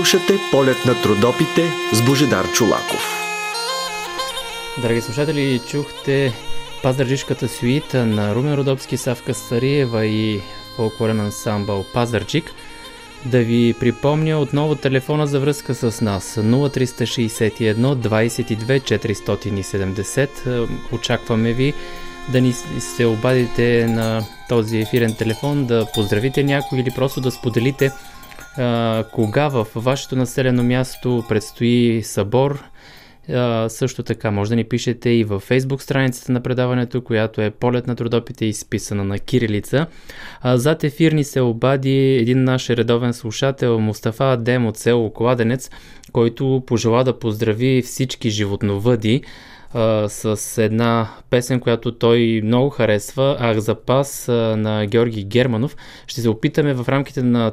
Слушате 0.00 0.38
полет 0.50 0.84
на 0.86 1.02
трудопите 1.02 1.70
с 1.92 2.02
Божедар 2.02 2.52
Чулаков. 2.52 3.22
Драги 4.82 5.00
слушатели, 5.00 5.60
чухте 5.68 6.32
пазарджишката 6.82 7.48
суита 7.48 8.06
на 8.06 8.34
Румен 8.34 8.54
Родопски, 8.54 8.96
Савка 8.96 9.34
Стариева 9.34 10.06
и 10.06 10.40
фолклорен 10.76 11.20
ансамбъл 11.20 11.84
Пазарджик. 11.94 12.52
Да 13.24 13.38
ви 13.38 13.74
припомня 13.80 14.38
отново 14.38 14.74
телефона 14.74 15.26
за 15.26 15.40
връзка 15.40 15.74
с 15.74 16.00
нас 16.00 16.34
0361 16.34 17.74
22 17.74 18.80
470. 18.80 20.68
Очакваме 20.92 21.52
ви 21.52 21.74
да 22.28 22.40
ни 22.40 22.52
се 22.78 23.06
обадите 23.06 23.86
на 23.86 24.22
този 24.48 24.78
ефирен 24.78 25.14
телефон, 25.14 25.66
да 25.66 25.86
поздравите 25.94 26.42
някой 26.42 26.78
или 26.78 26.90
просто 26.90 27.20
да 27.20 27.30
споделите 27.30 27.90
кога 29.12 29.48
в 29.48 29.66
вашето 29.74 30.16
населено 30.16 30.62
място 30.62 31.24
предстои 31.28 32.02
събор. 32.02 32.62
А, 33.28 33.68
също 33.68 34.02
така 34.02 34.30
може 34.30 34.48
да 34.48 34.56
ни 34.56 34.64
пишете 34.64 35.10
и 35.10 35.24
във 35.24 35.42
фейсбук 35.42 35.82
страницата 35.82 36.32
на 36.32 36.40
предаването, 36.40 37.02
която 37.02 37.40
е 37.40 37.50
Полет 37.50 37.86
на 37.86 37.96
трудопите, 37.96 38.44
изписана 38.44 39.04
на 39.04 39.18
кирилица. 39.18 39.86
А, 40.40 40.56
зад 40.56 40.84
ефир 40.84 41.12
ни 41.12 41.24
се 41.24 41.40
обади 41.40 42.16
един 42.16 42.44
наш 42.44 42.70
редовен 42.70 43.12
слушател 43.12 43.80
Мустафа 43.80 44.32
Адем 44.32 44.66
от 44.66 44.76
село 44.76 45.12
Кладенец, 45.12 45.70
който 46.12 46.62
пожела 46.66 47.04
да 47.04 47.18
поздрави 47.18 47.82
всички 47.82 48.30
животновъди 48.30 49.22
а, 49.74 50.08
с 50.08 50.58
една 50.62 51.08
песен, 51.30 51.60
която 51.60 51.98
той 51.98 52.40
много 52.44 52.70
харесва, 52.70 53.36
Ах 53.40 53.58
запас 53.58 54.28
а, 54.28 54.32
на 54.56 54.86
Георги 54.86 55.24
Германов. 55.24 55.76
Ще 56.06 56.20
се 56.20 56.28
опитаме 56.28 56.74
в 56.74 56.88
рамките 56.88 57.22
на 57.22 57.52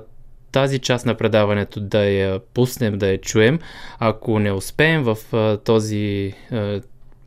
тази 0.51 0.79
част 0.79 1.05
на 1.05 1.15
предаването 1.15 1.79
да 1.79 2.03
я 2.03 2.39
пуснем, 2.53 2.97
да 2.97 3.07
я 3.07 3.17
чуем. 3.17 3.59
Ако 3.99 4.39
не 4.39 4.51
успеем 4.51 5.03
в 5.03 5.17
този 5.65 6.33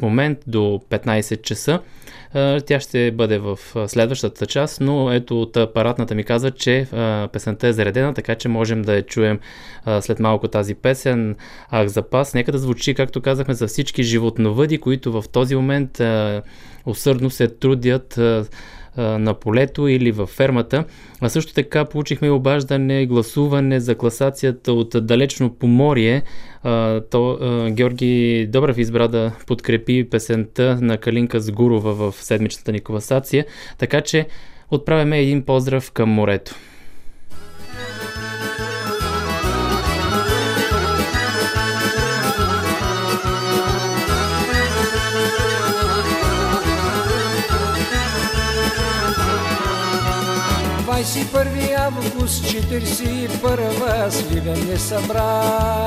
момент 0.02 0.38
до 0.46 0.80
15 0.90 1.42
часа, 1.42 1.80
тя 2.66 2.80
ще 2.80 3.10
бъде 3.10 3.38
в 3.38 3.58
следващата 3.86 4.46
част, 4.46 4.80
но 4.80 5.12
ето 5.12 5.42
от 5.42 5.56
апаратната 5.56 6.14
ми 6.14 6.24
каза, 6.24 6.50
че 6.50 6.86
песента 7.32 7.66
е 7.66 7.72
заредена, 7.72 8.14
така 8.14 8.34
че 8.34 8.48
можем 8.48 8.82
да 8.82 8.94
я 8.94 9.02
чуем 9.02 9.40
след 10.00 10.20
малко 10.20 10.48
тази 10.48 10.74
песен 10.74 11.36
Ах 11.70 11.88
запас. 11.88 12.34
Нека 12.34 12.52
да 12.52 12.58
звучи, 12.58 12.94
както 12.94 13.20
казахме, 13.20 13.54
за 13.54 13.66
всички 13.66 14.02
животновъди, 14.02 14.78
които 14.78 15.12
в 15.12 15.24
този 15.32 15.54
момент 15.54 16.00
усърдно 16.86 17.30
се 17.30 17.48
трудят 17.48 18.20
на 18.96 19.34
полето 19.34 19.88
или 19.88 20.12
във 20.12 20.28
фермата. 20.28 20.84
А 21.20 21.28
също 21.28 21.54
така 21.54 21.84
получихме 21.84 22.30
обаждане, 22.30 23.06
гласуване 23.06 23.80
за 23.80 23.94
класацията 23.94 24.72
от 24.72 25.06
далечно 25.06 25.54
поморие. 25.54 26.22
То, 27.10 27.38
Георги 27.70 28.46
Добрев 28.52 28.78
избра 28.78 29.08
да 29.08 29.32
подкрепи 29.46 30.10
песента 30.10 30.78
на 30.80 30.98
Калинка 30.98 31.40
Сгурова 31.40 31.94
в 31.94 32.14
седмичната 32.16 32.72
ни 32.72 32.80
класация, 32.80 33.46
така 33.78 34.00
че 34.00 34.26
отправяме 34.70 35.20
един 35.20 35.42
поздрав 35.42 35.90
към 35.90 36.08
морето. 36.08 36.54
Първи 51.32 51.72
август 51.78 52.44
41 52.44 54.10
Сливен 54.10 54.66
не 54.68 54.78
събра 54.78 55.86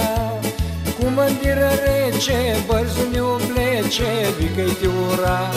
Командира 1.01 1.71
рече, 1.71 2.55
бързо 2.67 3.09
ми 3.09 3.21
облече, 3.21 4.33
викайте 4.39 4.87
ура 4.87 5.51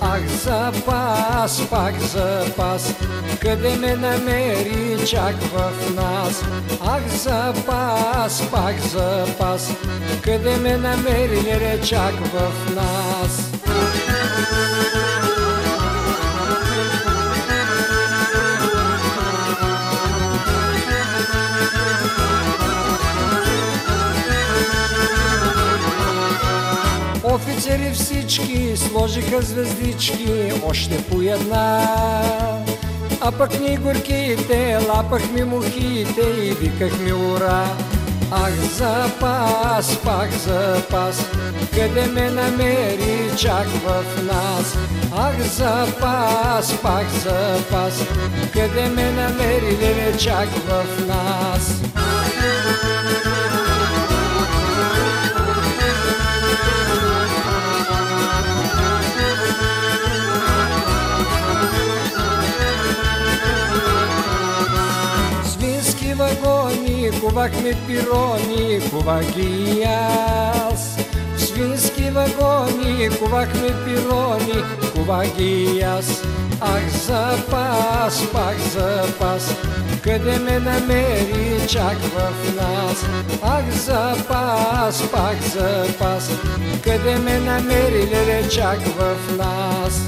Ах, 0.00 0.26
запас, 0.26 1.62
пак 1.70 2.00
запас, 2.00 2.94
къде 3.40 3.76
ме 3.76 3.96
намери 3.96 5.06
чак 5.06 5.34
в 5.34 5.94
нас? 5.94 6.42
Ах, 6.86 7.08
запас, 7.08 8.42
пак 8.50 8.80
запас, 8.80 9.72
къде 10.22 10.56
ме 10.56 10.76
намери 10.76 11.80
чак 11.84 12.14
в 12.14 12.74
нас? 12.74 13.55
Офицери 27.66 27.92
всички 27.94 28.76
сложиха 28.76 29.42
звездички, 29.42 30.52
още 30.64 31.04
по 31.04 31.22
една. 31.22 31.82
А 33.20 33.32
пък 33.32 33.60
ни 33.60 33.76
горките, 33.76 34.78
лапахме 34.88 35.44
мухите 35.44 36.20
и 36.42 36.52
викахме 36.52 37.14
ура. 37.14 37.64
Ах, 38.30 38.54
запас, 38.54 39.98
пак 40.04 40.30
запас, 40.30 41.26
къде 41.74 42.06
ме 42.06 42.30
намери 42.30 43.30
чак 43.36 43.66
в 43.66 44.04
нас. 44.22 44.76
Ах, 45.16 45.42
запас, 45.42 46.82
пак 46.82 47.06
запас, 47.10 48.02
къде 48.52 48.88
ме 48.88 49.10
намери 49.10 50.18
чак 50.18 50.48
в 50.48 51.06
нас. 51.06 51.80
Вагони, 67.36 67.72
кувахме 67.72 67.74
пирони, 67.86 68.80
кувах 68.90 69.24
ги 69.34 69.82
аз. 69.82 70.96
В 71.36 71.40
свински 71.40 72.10
вагони, 72.10 73.10
кувахме 73.18 73.68
пирони, 73.84 74.62
кувах 74.94 75.36
ги 75.36 75.80
аз. 75.80 76.22
Ах, 76.60 76.88
запас, 76.88 78.26
пак 78.32 78.56
запас, 78.58 79.54
къде 80.02 80.38
ме 80.38 80.58
намери 80.58 81.66
чак 81.68 81.98
в 81.98 82.56
нас. 82.56 83.04
Ах, 83.42 83.70
запас, 83.70 85.02
пак 85.12 85.36
запас, 85.42 86.30
къде 86.84 87.16
ме 87.16 87.38
намери 87.38 88.08
леле 88.12 88.48
чак 88.48 88.78
в 88.80 89.36
нас. 89.36 90.00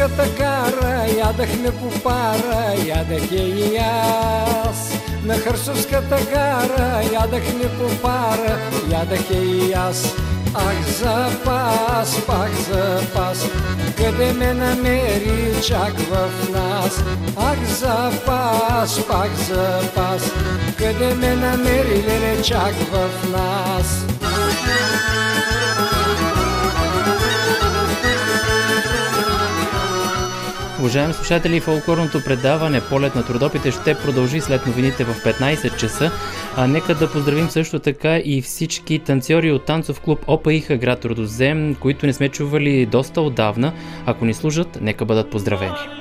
Хърсовската 0.00 0.36
кара 0.36 1.06
ядахме 1.18 1.70
по 1.70 2.00
пара, 2.02 2.74
ядах 2.86 3.32
я 3.32 3.42
и 3.42 3.76
аз. 3.76 4.92
На 5.24 5.34
Хърсовската 5.38 6.18
гара 6.32 7.02
ядахме 7.12 7.68
по 7.78 8.02
пара, 8.02 8.58
ядах 8.90 9.30
я 9.30 9.42
и 9.42 9.72
аз. 9.72 10.14
Ах, 10.54 10.88
запас, 10.88 12.26
пак 12.26 12.50
запас, 12.70 13.46
къде 13.96 14.32
ме 14.32 14.54
намери 14.54 15.62
чак 15.62 15.98
в 15.98 16.30
нас. 16.52 17.04
Ах, 17.36 17.64
запас, 17.64 19.06
пак 19.06 19.30
запас, 19.48 20.32
къде 20.78 21.14
ме 21.14 21.36
намери 21.36 22.04
леле 22.06 22.42
чак 22.42 22.74
в 22.92 23.30
нас. 23.32 24.06
Уважаеми 30.80 31.14
слушатели, 31.14 31.60
фолклорното 31.60 32.24
предаване 32.24 32.80
Полет 32.80 33.14
на 33.14 33.26
трудопите 33.26 33.70
ще 33.70 33.94
продължи 33.94 34.40
след 34.40 34.66
новините 34.66 35.04
в 35.04 35.14
15 35.14 35.76
часа. 35.76 36.10
А 36.56 36.66
нека 36.66 36.94
да 36.94 37.12
поздравим 37.12 37.50
също 37.50 37.78
така 37.78 38.18
и 38.18 38.42
всички 38.42 38.98
танцори 38.98 39.52
от 39.52 39.64
танцов 39.64 40.00
клуб 40.00 40.24
ОПИХ 40.26 40.76
град 40.76 41.04
Родозем, 41.04 41.74
които 41.74 42.06
не 42.06 42.12
сме 42.12 42.28
чували 42.28 42.86
доста 42.86 43.20
отдавна. 43.20 43.72
Ако 44.06 44.24
ни 44.24 44.34
служат, 44.34 44.78
нека 44.80 45.04
бъдат 45.04 45.30
поздравени. 45.30 45.99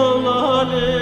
dolanır 0.00 0.99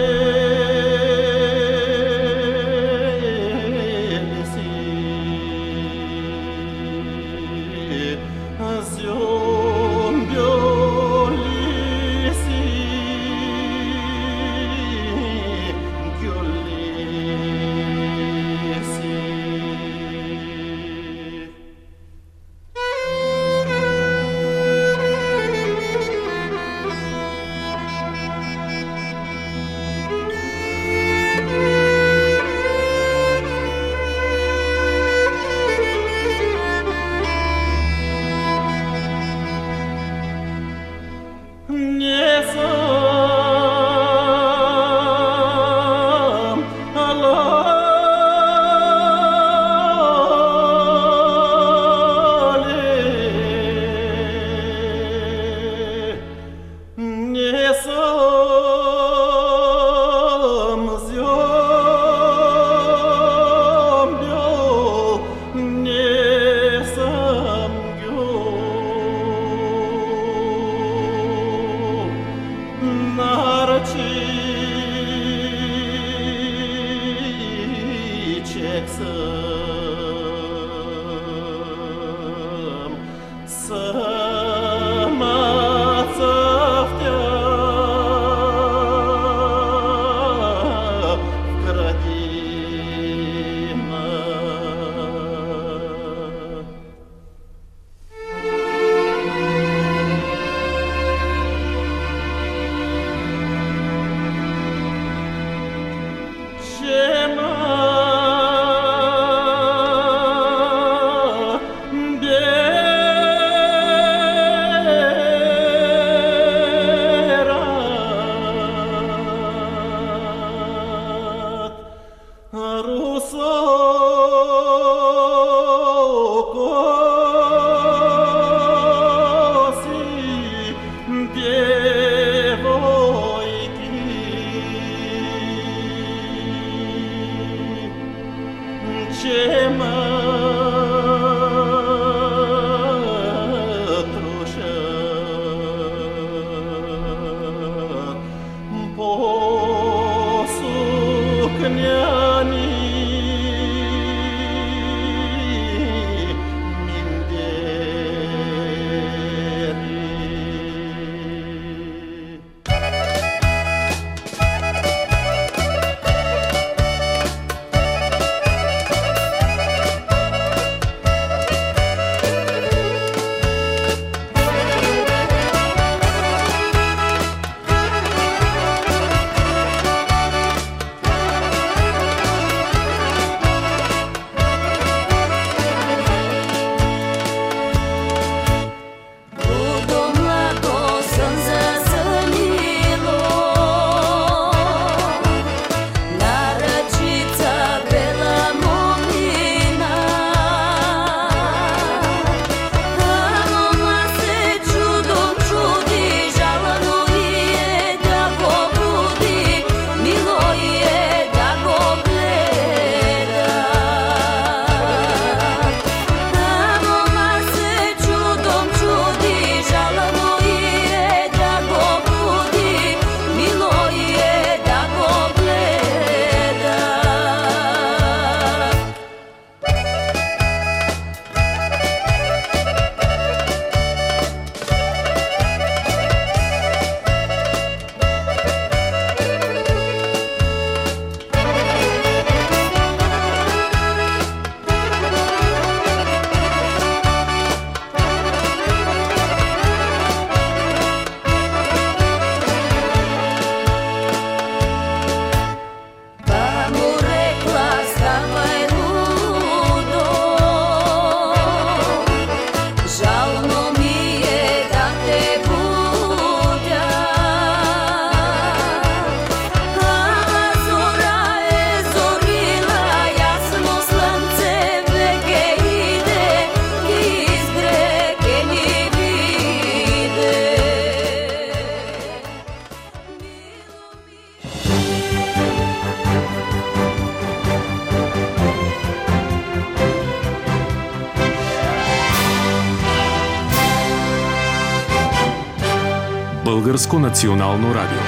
Българско 296.89 296.99
национално 296.99 297.74
радио. 297.74 297.99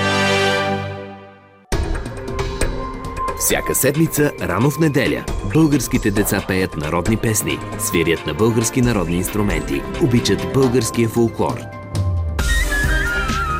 Всяка 3.38 3.74
седмица, 3.74 4.32
рано 4.40 4.70
в 4.70 4.78
неделя, 4.78 5.24
българските 5.52 6.10
деца 6.10 6.44
пеят 6.48 6.76
народни 6.76 7.16
песни, 7.16 7.58
свирят 7.78 8.26
на 8.26 8.34
български 8.34 8.82
народни 8.82 9.16
инструменти, 9.16 9.82
обичат 10.02 10.52
българския 10.54 11.08
фулклор. 11.08 11.60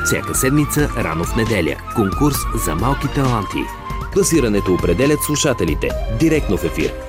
Всяка 0.05 0.35
седмица, 0.35 0.89
рано 0.97 1.25
в 1.25 1.37
неделя, 1.37 1.77
конкурс 1.97 2.37
за 2.64 2.75
малки 2.75 3.09
таланти– 3.14 3.64
Класирането 4.12 4.75
определят 4.75 5.23
слушателите 5.23 5.91
директно 6.18 6.57
в 6.57 6.64
ефир, 6.64 6.93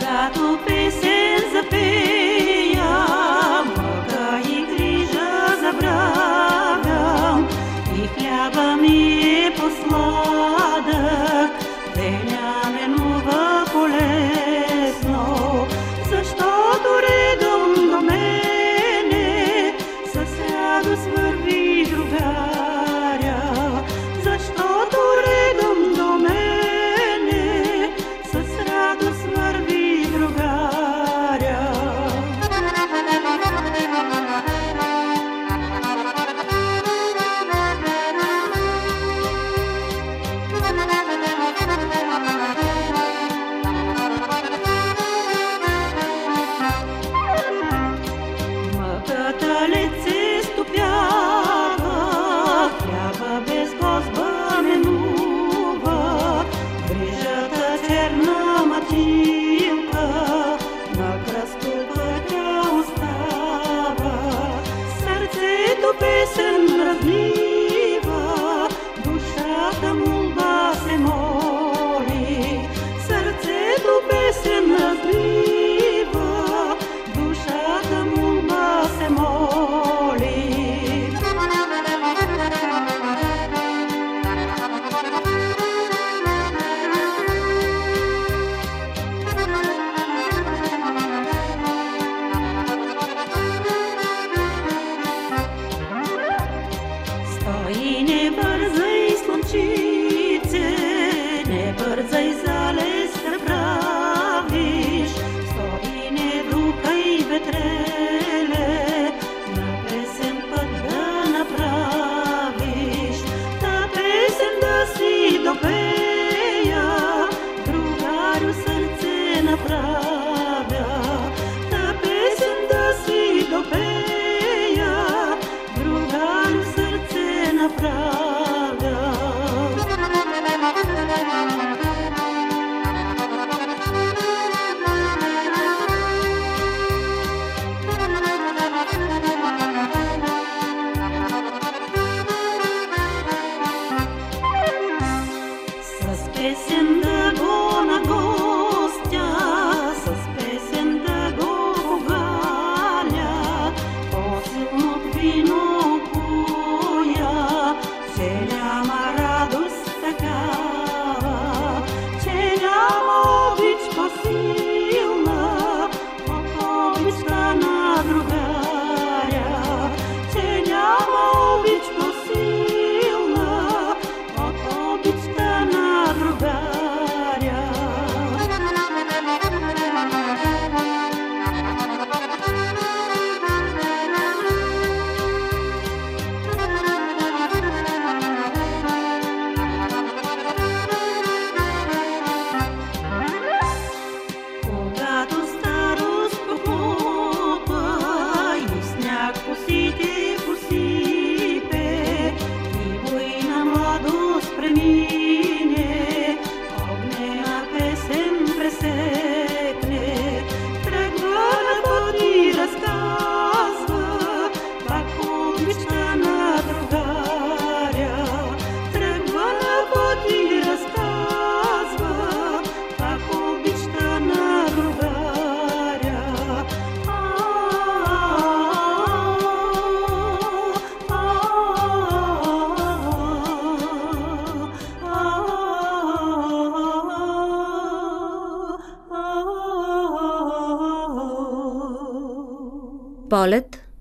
soldado 0.00 0.79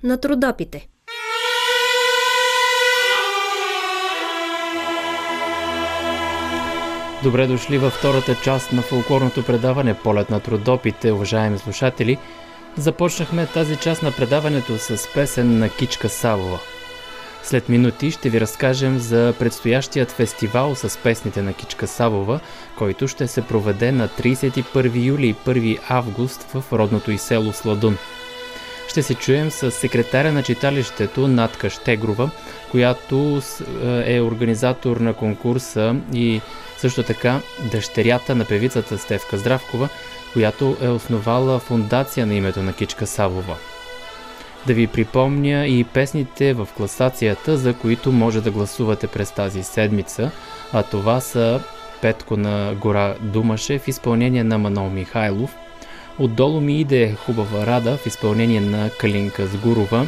на 0.09 0.17
трудопите. 0.17 0.87
Добре 7.23 7.47
дошли 7.47 7.77
във 7.77 7.93
втората 7.93 8.35
част 8.43 8.71
на 8.73 8.81
фолклорното 8.81 9.45
предаване 9.45 9.93
Полет 9.93 10.29
на 10.29 10.39
трудопите, 10.39 11.11
уважаеми 11.11 11.57
слушатели. 11.57 12.17
Започнахме 12.77 13.47
тази 13.47 13.75
част 13.75 14.03
на 14.03 14.11
предаването 14.11 14.77
с 14.77 15.13
песен 15.13 15.59
на 15.59 15.69
Кичка 15.69 16.09
Савова. 16.09 16.59
След 17.43 17.69
минути 17.69 18.11
ще 18.11 18.29
ви 18.29 18.41
разкажем 18.41 18.99
за 18.99 19.33
предстоящият 19.39 20.11
фестивал 20.11 20.75
с 20.75 20.97
песните 21.03 21.41
на 21.41 21.53
Кичка 21.53 21.87
Савова, 21.87 22.39
който 22.77 23.07
ще 23.07 23.27
се 23.27 23.41
проведе 23.41 23.91
на 23.91 24.07
31 24.07 25.05
юли 25.05 25.27
и 25.27 25.35
1 25.35 25.79
август 25.89 26.41
в 26.41 26.63
родното 26.73 27.11
и 27.11 27.17
село 27.17 27.53
Сладун. 27.53 27.97
Ще 28.89 29.03
се 29.03 29.15
чуем 29.15 29.51
с 29.51 29.71
секретаря 29.71 30.31
на 30.31 30.43
читалището 30.43 31.27
Натка 31.27 31.69
Штегрова, 31.69 32.29
която 32.71 33.41
е 34.05 34.21
организатор 34.21 34.97
на 34.97 35.13
конкурса 35.13 35.95
и 36.13 36.41
също 36.77 37.03
така 37.03 37.39
дъщерята 37.71 38.35
на 38.35 38.45
певицата 38.45 38.97
Стевка 38.97 39.37
Здравкова, 39.37 39.89
която 40.33 40.77
е 40.81 40.87
основала 40.87 41.59
фундация 41.59 42.25
на 42.25 42.35
името 42.35 42.63
на 42.63 42.73
Кичка 42.73 43.07
Савова. 43.07 43.55
Да 44.67 44.73
ви 44.73 44.87
припомня 44.87 45.67
и 45.67 45.83
песните 45.83 46.53
в 46.53 46.67
класацията, 46.77 47.57
за 47.57 47.73
които 47.73 48.11
може 48.11 48.41
да 48.41 48.51
гласувате 48.51 49.07
през 49.07 49.31
тази 49.31 49.63
седмица, 49.63 50.31
а 50.73 50.83
това 50.83 51.19
са 51.19 51.61
Петко 52.01 52.37
на 52.37 52.75
гора 52.75 53.15
Думаше 53.21 53.79
в 53.79 53.87
изпълнение 53.87 54.43
на 54.43 54.57
Манол 54.57 54.89
Михайлов, 54.89 55.55
Отдолу 56.19 56.61
ми 56.61 56.79
иде 56.79 57.15
хубава 57.25 57.65
рада 57.65 57.97
в 57.97 58.05
изпълнение 58.05 58.61
на 58.61 58.89
Калинка 58.89 59.47
Сгурова 59.47 60.07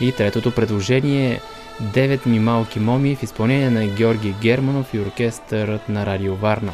и 0.00 0.12
третото 0.12 0.50
предложение 0.50 1.40
Девет 1.80 2.26
ми 2.26 2.38
малки 2.38 2.80
моми 2.80 3.16
в 3.16 3.22
изпълнение 3.22 3.70
на 3.70 3.86
Георги 3.86 4.34
Германов 4.42 4.94
и 4.94 5.00
оркестърът 5.00 5.88
на 5.88 6.06
Радио 6.06 6.34
Варна. 6.34 6.72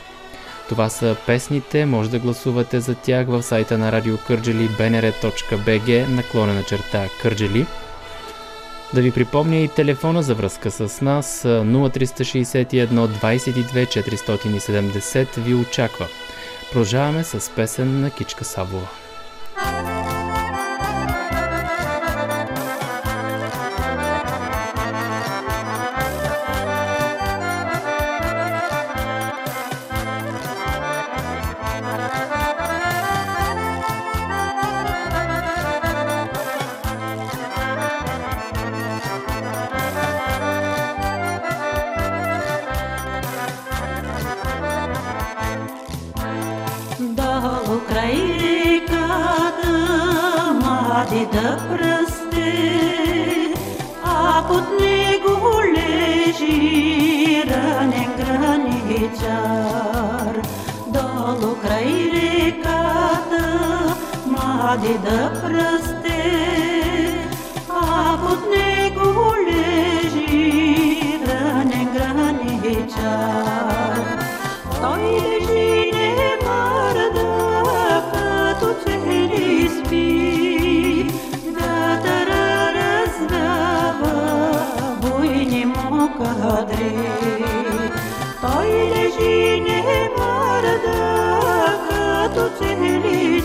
Това 0.68 0.88
са 0.88 1.16
песните, 1.26 1.86
може 1.86 2.10
да 2.10 2.18
гласувате 2.18 2.80
за 2.80 2.94
тях 2.94 3.26
в 3.26 3.42
сайта 3.42 3.78
на 3.78 3.92
Радио 3.92 4.18
Кърджели 4.26 4.68
bnr.bg 4.68 6.08
наклонена 6.08 6.62
черта 6.62 7.08
Кърджели. 7.22 7.66
Да 8.94 9.00
ви 9.00 9.10
припомня 9.10 9.56
и 9.56 9.68
телефона 9.68 10.22
за 10.22 10.34
връзка 10.34 10.70
с 10.70 11.00
нас 11.00 11.42
0361 11.42 12.86
22 12.86 13.86
470 13.86 15.40
ви 15.40 15.54
очаква. 15.54 16.06
Продължаваме 16.72 17.24
с 17.24 17.50
песен 17.56 18.00
на 18.00 18.10
Кичка 18.10 18.44
Савова. 18.44 18.88
Му 86.53 86.57
кадри. 86.57 87.09
Той 88.40 88.66
лежи 88.66 89.61
не 89.61 90.11
мърда, 90.18 91.40
като 92.34 92.50
че 92.59 92.76
ли 92.76 93.42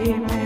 Amen. 0.00 0.39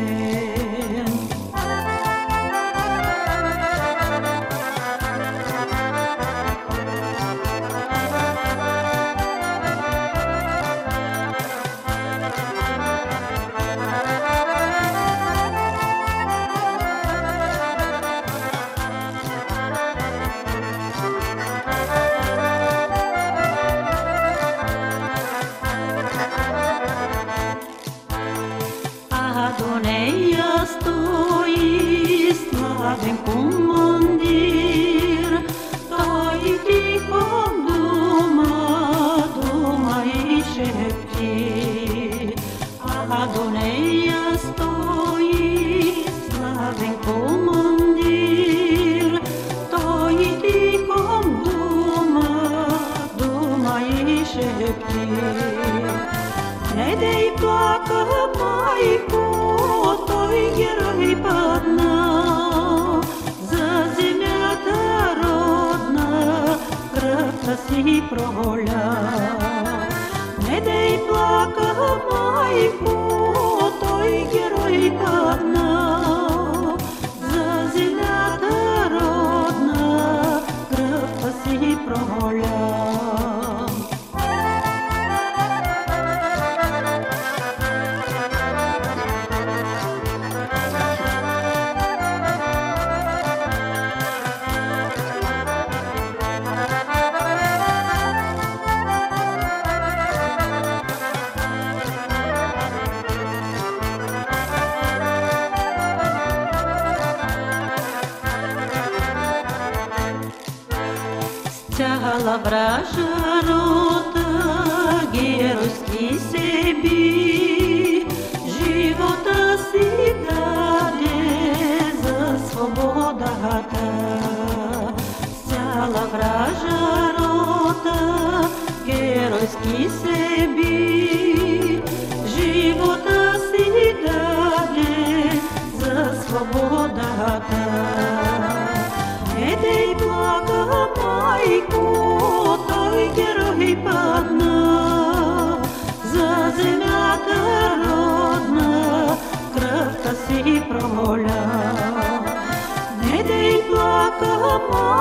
Цяла 112.45 112.51
вража 112.51 113.24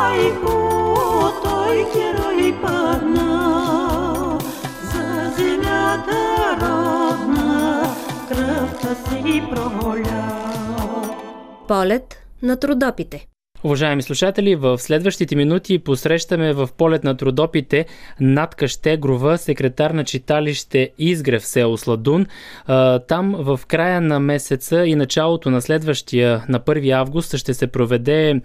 майко, 0.04 0.56
той 1.43 1.76
герой 1.95 2.62
падна, 2.62 4.39
за 4.82 5.32
земята 5.38 6.20
родна, 6.62 7.84
кръвта 8.28 8.95
си 8.95 9.43
проля. 9.49 10.24
Полет 11.68 12.16
на 12.41 12.58
трудопите. 12.58 13.28
Уважаеми 13.66 14.01
слушатели, 14.01 14.55
в 14.55 14.78
следващите 14.78 15.36
минути 15.36 15.80
посрещаме 15.80 16.53
в 16.53 16.70
полет 16.78 17.03
на 17.03 17.18
трудопите 17.18 17.86
Натка 18.20 18.68
Щегрова, 18.68 19.38
секретар 19.38 19.91
на 19.91 20.03
читалище 20.03 20.89
Изгрев 20.99 21.41
в 21.41 21.45
село 21.45 21.78
Сладун. 21.78 22.26
Там 23.07 23.36
в 23.38 23.59
края 23.68 24.01
на 24.01 24.20
месеца 24.20 24.86
и 24.86 24.95
началото 24.95 25.49
на 25.49 25.61
следващия, 25.61 26.43
на 26.49 26.59
1 26.59 26.91
август, 26.91 27.38
ще 27.38 27.53
се 27.53 27.68
проведе 27.68 28.41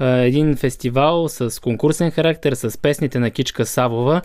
един 0.00 0.56
фестивал 0.56 1.28
с 1.28 1.60
конкурсен 1.60 2.10
характер, 2.10 2.52
с 2.52 2.82
песните 2.82 3.18
на 3.18 3.30
Кичка 3.30 3.64
Савова. 3.64 4.22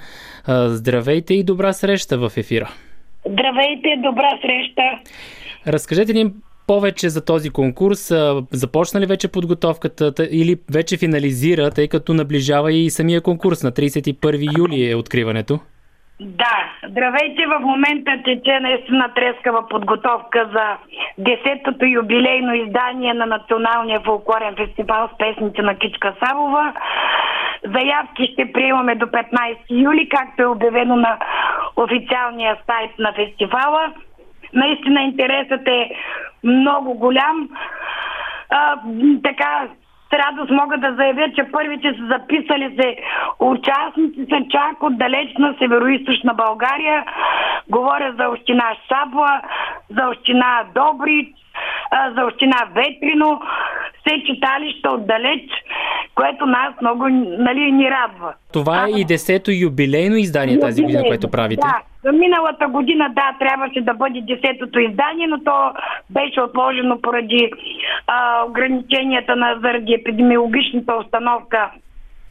Здравейте 0.47 1.33
и 1.33 1.43
добра 1.43 1.73
среща 1.73 2.17
в 2.17 2.31
ефира! 2.37 2.69
Здравейте, 3.29 3.89
добра 4.03 4.29
среща. 4.41 4.81
Разкажете 5.67 6.13
ни 6.13 6.31
повече 6.67 7.09
за 7.09 7.25
този 7.25 7.49
конкурс. 7.49 8.11
Започна 8.51 8.99
ли 8.99 9.05
вече 9.05 9.31
подготовката 9.31 10.27
или 10.31 10.55
вече 10.73 10.97
финализира, 10.97 11.71
тъй 11.71 11.87
като 11.87 12.13
наближава 12.13 12.73
и 12.73 12.89
самия 12.89 13.21
конкурс 13.21 13.63
на 13.63 13.71
31 13.71 14.59
юли 14.59 14.91
е 14.91 14.95
откриването? 14.95 15.59
Да, 16.19 16.71
здравейте, 16.89 17.45
в 17.45 17.59
момента 17.59 18.11
тече 18.25 18.59
наистина 18.59 19.13
трескава 19.15 19.67
подготовка 19.67 20.49
за 20.53 20.77
10-то 21.23 21.85
юбилейно 21.85 22.53
издание 22.53 23.13
на 23.13 23.25
Националния 23.25 24.01
фолклорен 24.05 24.55
фестивал 24.55 25.09
с 25.13 25.17
песните 25.17 25.61
на 25.61 25.75
Кичка 25.75 26.15
Савова. 26.23 26.73
Заявки 27.63 28.29
ще 28.33 28.51
приемаме 28.51 28.95
до 28.95 29.05
15 29.05 29.57
юли, 29.69 30.09
както 30.09 30.41
е 30.41 30.45
обявено 30.45 30.95
на 30.95 31.17
официалния 31.75 32.57
сайт 32.65 32.91
на 32.99 33.13
фестивала. 33.13 33.93
Наистина 34.53 35.01
интересът 35.01 35.67
е 35.67 35.91
много 36.43 36.93
голям. 36.93 37.49
А, 38.49 38.75
така, 39.23 39.67
с 40.09 40.13
радост 40.13 40.51
мога 40.51 40.77
да 40.77 40.95
заявя, 40.95 41.31
че 41.35 41.51
първите 41.51 41.93
са 41.97 42.07
записали 42.07 42.77
се 42.79 42.97
участници 43.39 44.25
са 44.29 44.37
чак 44.49 44.83
от 44.83 44.97
далечна 44.97 45.55
северо 45.59 45.87
България. 46.33 47.05
Говоря 47.69 48.13
за 48.19 48.29
община 48.29 48.75
Шабла, 48.87 49.41
за 49.89 50.09
община 50.09 50.63
Добрич, 50.75 51.27
а, 51.91 52.11
за 52.11 52.25
община 52.25 52.57
Ветрино, 52.75 53.41
все 53.99 54.23
читалища 54.25 54.91
отдалеч, 54.91 55.43
което 56.15 56.45
нас 56.45 56.73
много 56.81 57.07
нали, 57.39 57.71
ни 57.71 57.91
радва. 57.91 58.33
Това 58.53 58.85
е 58.85 58.89
и 58.89 59.05
10-то 59.05 59.51
юбилейно 59.51 60.15
издание 60.15 60.59
тази 60.59 60.81
година, 60.81 60.99
Юбилейно, 60.99 61.09
което 61.09 61.31
правите. 61.31 61.61
Да, 61.61 61.81
за 62.03 62.11
миналата 62.11 62.67
година, 62.67 63.09
да, 63.15 63.35
трябваше 63.39 63.81
да 63.81 63.93
бъде 63.93 64.19
10-то 64.19 64.79
издание, 64.79 65.27
но 65.27 65.43
то 65.43 65.71
беше 66.09 66.41
отложено 66.41 67.01
поради 67.01 67.51
а, 68.07 68.43
ограниченията 68.47 69.35
на, 69.35 69.59
заради 69.61 69.93
епидемиологичната 69.93 70.95
установка 70.95 71.71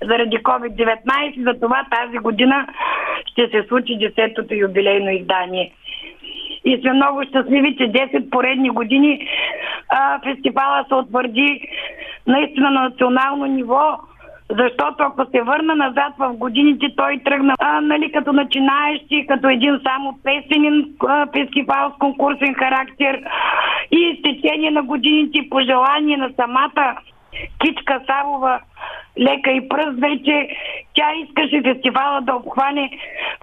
заради 0.03 0.37
COVID-19. 0.37 1.53
Затова 1.53 1.87
тази 1.91 2.19
година 2.19 2.67
ще 3.27 3.49
се 3.49 3.69
случи 3.69 3.93
10-то 3.93 4.55
юбилейно 4.55 5.11
издание. 5.11 5.73
И 6.67 6.81
сме 6.81 6.93
много 6.93 7.23
щастливи, 7.23 7.77
че 7.77 7.85
10 7.85 8.31
поредни 8.31 8.71
години 8.71 9.29
а, 9.89 10.21
фестивала 10.21 10.85
се 10.89 10.95
утвърди 10.95 11.69
наистина 12.27 12.71
на 12.71 12.83
национално 12.83 13.47
ниво, 13.47 13.99
защото 14.51 14.97
ако 14.99 15.27
се 15.31 15.43
върна 15.43 15.75
назад 15.75 16.13
в 16.19 16.33
годините, 16.33 16.87
той 16.97 17.21
тръгна 17.25 17.55
а, 17.59 17.81
нали, 17.81 18.13
като 18.13 18.33
начинаещи, 18.33 19.27
като 19.29 19.49
един 19.49 19.81
само 19.87 20.19
песенен 20.25 20.85
фестивал 21.33 21.93
с 21.95 21.99
конкурсен 21.99 22.55
характер 22.55 23.23
и 23.91 24.19
с 24.19 24.23
течение 24.23 24.71
на 24.71 24.83
годините 24.83 25.39
по 25.51 25.61
желание 25.61 26.17
на 26.17 26.31
самата 26.37 26.97
Кичка 27.59 28.01
Савова, 28.07 28.61
лека 29.19 29.51
и 29.51 29.69
пръст 29.69 30.01
вече, 30.01 30.49
тя 30.95 31.09
искаше 31.25 31.63
фестивала 31.63 32.21
да 32.21 32.35
обхване 32.35 32.91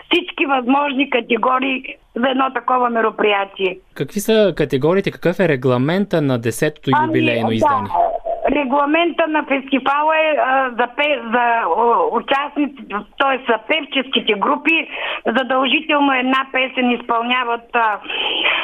всички 0.06 0.46
възможни 0.46 1.10
категории 1.10 1.84
за 2.16 2.30
едно 2.30 2.54
такова 2.54 2.90
мероприятие. 2.90 3.78
Какви 3.94 4.20
са 4.20 4.54
категориите, 4.58 5.12
какъв 5.12 5.40
е 5.40 5.48
регламента 5.48 6.22
на 6.22 6.40
10-то 6.40 6.92
юбилейно 7.06 7.48
Ами, 7.48 7.56
издание? 7.56 7.88
Да, 7.88 8.13
регламента 8.52 9.28
на 9.28 9.44
фестивала 9.44 10.18
е 10.18 10.36
за, 10.78 10.88
за 11.34 11.64
участниците, 12.12 12.96
т.е. 13.20 13.52
за 13.52 13.58
певческите 13.68 14.34
групи, 14.34 14.88
задължително 15.26 16.14
една 16.14 16.46
песен 16.52 16.92
изпълняват 16.92 17.76
а, 17.76 18.00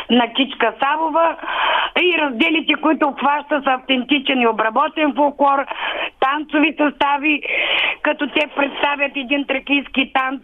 на 0.10 0.34
Кичка 0.34 0.74
Савова 0.80 1.36
и 2.02 2.18
разделите, 2.18 2.74
които 2.74 3.08
обхващат 3.08 3.64
са 3.64 3.72
автентичен 3.72 4.42
и 4.42 4.48
обработен 4.48 5.14
фолклор, 5.16 5.66
танцови 6.20 6.76
състави, 6.78 7.42
като 8.02 8.28
те 8.28 8.48
представят 8.56 9.12
един 9.16 9.46
тракийски 9.46 10.12
танц 10.14 10.42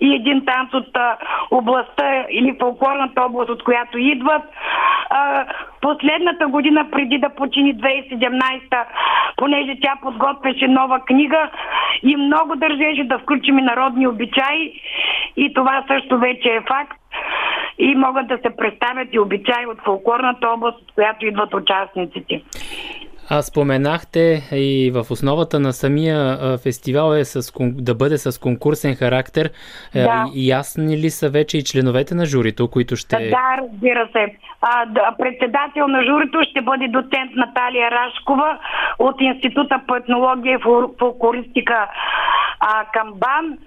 и 0.00 0.14
един 0.14 0.44
танц 0.44 0.74
от 0.74 0.98
областта 1.50 2.24
или 2.30 2.56
фолклорната 2.60 3.22
област, 3.22 3.50
от 3.50 3.64
която 3.64 3.98
идват. 3.98 4.42
Последната 5.80 6.46
година, 6.46 6.86
преди 6.90 7.18
да 7.18 7.28
почини 7.28 7.76
2017, 7.76 8.75
понеже 9.36 9.76
тя 9.82 9.96
подготвяше 10.02 10.68
нова 10.68 11.00
книга 11.00 11.50
и 12.02 12.16
много 12.16 12.56
държеше 12.56 13.04
да 13.04 13.18
включим 13.18 13.58
и 13.58 13.62
народни 13.62 14.06
обичаи 14.06 14.80
и 15.36 15.54
това 15.54 15.84
също 15.88 16.18
вече 16.18 16.48
е 16.48 16.60
факт. 16.60 17.00
И 17.78 17.94
могат 17.94 18.26
да 18.26 18.38
се 18.38 18.56
представят 18.56 19.08
и 19.12 19.18
обичаи 19.18 19.66
от 19.66 19.78
фолклорната 19.84 20.48
област, 20.48 20.78
от 20.82 20.92
която 20.94 21.26
идват 21.26 21.54
участниците. 21.54 22.42
А 23.30 23.42
споменахте 23.42 24.42
и 24.52 24.90
в 24.94 25.06
основата 25.10 25.60
на 25.60 25.72
самия 25.72 26.38
фестивал 26.58 27.14
е 27.14 27.24
с, 27.24 27.52
да 27.60 27.94
бъде 27.94 28.18
с 28.18 28.40
конкурсен 28.40 28.94
характер. 28.94 29.50
Е, 29.94 30.02
Да. 30.02 30.24
Ясни 30.34 30.96
ли 30.96 31.10
са 31.10 31.30
вече 31.30 31.58
и 31.58 31.64
членовете 31.64 32.14
на 32.14 32.26
журито, 32.26 32.68
които 32.70 32.96
ще... 32.96 33.16
Да, 33.30 33.56
разбира 33.62 34.08
се. 34.12 34.36
А, 34.60 34.86
да, 34.86 35.14
председател 35.18 35.88
на 35.88 36.04
журито 36.04 36.38
ще 36.50 36.60
бъде 36.60 36.88
доцент 36.88 37.30
Наталия 37.36 37.90
Рашкова 37.90 38.58
от 38.98 39.20
Института 39.20 39.80
по 39.88 39.96
етнология 39.96 40.54
и 40.54 40.62
фол- 40.62 40.98
фолклористика 40.98 41.88
Камбан. 42.92 43.58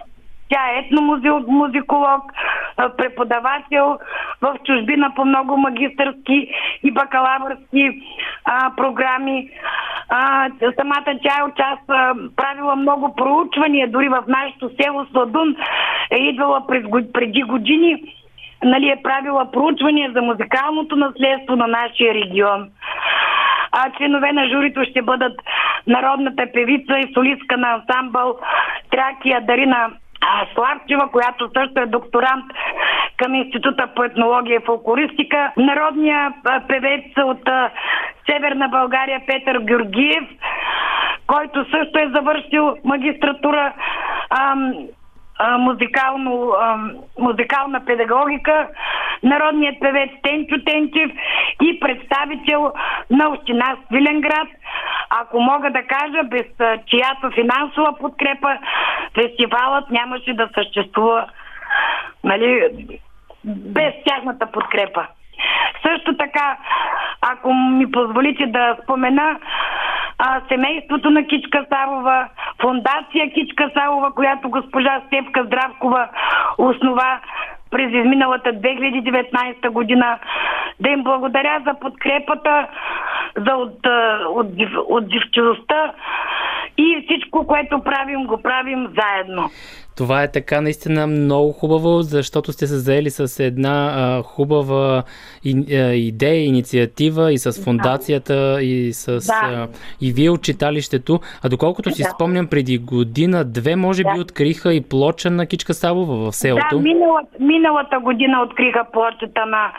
Тя 0.49 0.69
е 0.69 0.79
етномузиколог, 0.79 2.21
преподавател 2.97 3.99
в 4.41 4.55
чужбина 4.65 5.11
по 5.15 5.25
много 5.25 5.57
магистърски 5.57 6.51
и 6.83 6.91
бакалавърски 6.91 8.01
а, 8.45 8.71
програми. 8.75 9.49
А, 10.09 10.49
самата 10.79 11.19
тя 11.23 11.39
е 11.39 11.43
участва, 11.43 12.15
правила 12.35 12.75
много 12.75 13.15
проучвания, 13.15 13.91
дори 13.91 14.09
в 14.09 14.23
нашето 14.27 14.69
село 14.81 15.05
Сладун 15.11 15.55
е 16.11 16.17
идвала 16.17 16.67
през, 16.67 16.83
преди 17.13 17.41
години 17.41 18.03
нали, 18.63 18.89
е 18.89 19.01
правила 19.03 19.51
проучвания 19.51 20.11
за 20.11 20.21
музикалното 20.21 20.95
наследство 20.95 21.55
на 21.55 21.67
нашия 21.67 22.13
регион. 22.13 22.69
А 23.71 23.91
членове 23.97 24.31
на 24.31 24.49
журито 24.49 24.83
ще 24.83 25.01
бъдат 25.01 25.41
народната 25.87 26.43
певица 26.53 26.99
и 26.99 27.13
солистка 27.13 27.57
на 27.57 27.73
ансамбъл 27.73 28.39
Тракия 28.91 29.41
Дарина 29.41 29.89
а, 30.21 30.45
която 31.11 31.49
също 31.57 31.81
е 31.81 31.85
докторант 31.85 32.45
към 33.17 33.35
Института 33.35 33.87
по 33.95 34.03
етнология 34.03 34.55
и 34.55 34.65
фолклористика. 34.65 35.51
Народния 35.57 36.33
певец 36.67 37.05
от 37.17 37.49
Северна 38.29 38.69
България 38.69 39.21
Петър 39.27 39.59
Георгиев, 39.59 40.23
който 41.27 41.65
също 41.71 41.99
е 41.99 42.11
завършил 42.15 42.75
магистратура. 42.83 43.73
Музикално, 45.59 46.51
а, 46.51 46.77
музикална 47.19 47.85
педагогика, 47.85 48.67
народният 49.23 49.75
певец 49.79 50.09
Тенчо 50.23 50.63
Тенчев 50.65 51.11
и 51.61 51.79
представител 51.79 52.73
на 53.09 53.29
община 53.29 53.75
Свиленград. 53.87 54.47
Ако 55.09 55.39
мога 55.39 55.71
да 55.71 55.83
кажа, 55.83 56.23
без 56.23 56.45
чиято 56.85 57.31
финансова 57.35 57.97
подкрепа 57.99 58.57
фестивалът 59.15 59.89
нямаше 59.89 60.33
да 60.33 60.49
съществува 60.55 61.27
нали, 62.23 62.69
без 63.45 63.93
тяхната 64.05 64.45
подкрепа. 64.45 65.07
Също 65.87 66.17
така, 66.17 66.57
ако 67.21 67.53
ми 67.53 67.91
позволите 67.91 68.45
да 68.45 68.77
спомена 68.83 69.39
а, 70.19 70.41
семейството 70.47 71.09
на 71.09 71.27
Кичка 71.27 71.65
Савова, 71.69 72.27
фундация 72.61 73.33
Кичка 73.33 73.71
Савова, 73.73 74.11
която 74.11 74.49
госпожа 74.49 75.01
Степка 75.07 75.43
Здравкова 75.43 76.07
основа 76.57 77.19
през 77.71 77.93
изминалата 77.93 78.49
2019 78.49 79.69
година. 79.69 80.19
Да 80.79 80.89
им 80.89 81.03
благодаря 81.03 81.61
за 81.67 81.73
подкрепата, 81.79 82.67
за 83.37 83.55
от, 83.55 83.79
от, 84.29 84.47
отзивчивостта 84.89 85.93
и 86.77 87.05
всичко, 87.05 87.47
което 87.47 87.83
правим, 87.83 88.23
го 88.23 88.41
правим 88.41 88.87
заедно. 88.99 89.49
Това 89.99 90.23
е 90.23 90.31
така 90.31 90.61
наистина 90.61 91.07
много 91.07 91.51
хубаво, 91.51 92.01
защото 92.01 92.51
сте 92.51 92.67
се 92.67 92.77
заели 92.77 93.09
с 93.09 93.43
една 93.43 93.91
а, 93.95 94.23
хубава 94.23 95.03
и, 95.43 95.75
а, 95.75 95.93
идея, 95.93 96.45
инициатива 96.45 97.33
и 97.33 97.37
с 97.37 97.63
фундацията 97.65 98.35
да. 98.35 98.61
и 98.61 98.93
с 98.93 99.27
да. 99.27 99.41
а, 99.43 99.67
и 100.01 100.11
вие 100.11 100.29
от 100.29 100.43
читалището. 100.43 101.19
А 101.43 101.49
доколкото 101.49 101.91
си 101.91 102.03
да. 102.03 102.09
спомням, 102.09 102.47
преди 102.47 102.77
година-две 102.77 103.75
може 103.75 104.03
да. 104.03 104.13
би 104.13 104.19
откриха 104.19 104.73
и 104.73 104.89
плоча 104.89 105.29
на 105.29 105.45
Кичка 105.45 105.73
Савова 105.73 106.15
в 106.31 106.35
селото. 106.35 106.75
Да, 106.75 106.81
миналата, 106.81 107.29
миналата 107.39 107.99
година 107.99 108.41
откриха 108.41 108.85
плочата 108.93 109.45
на, 109.45 109.71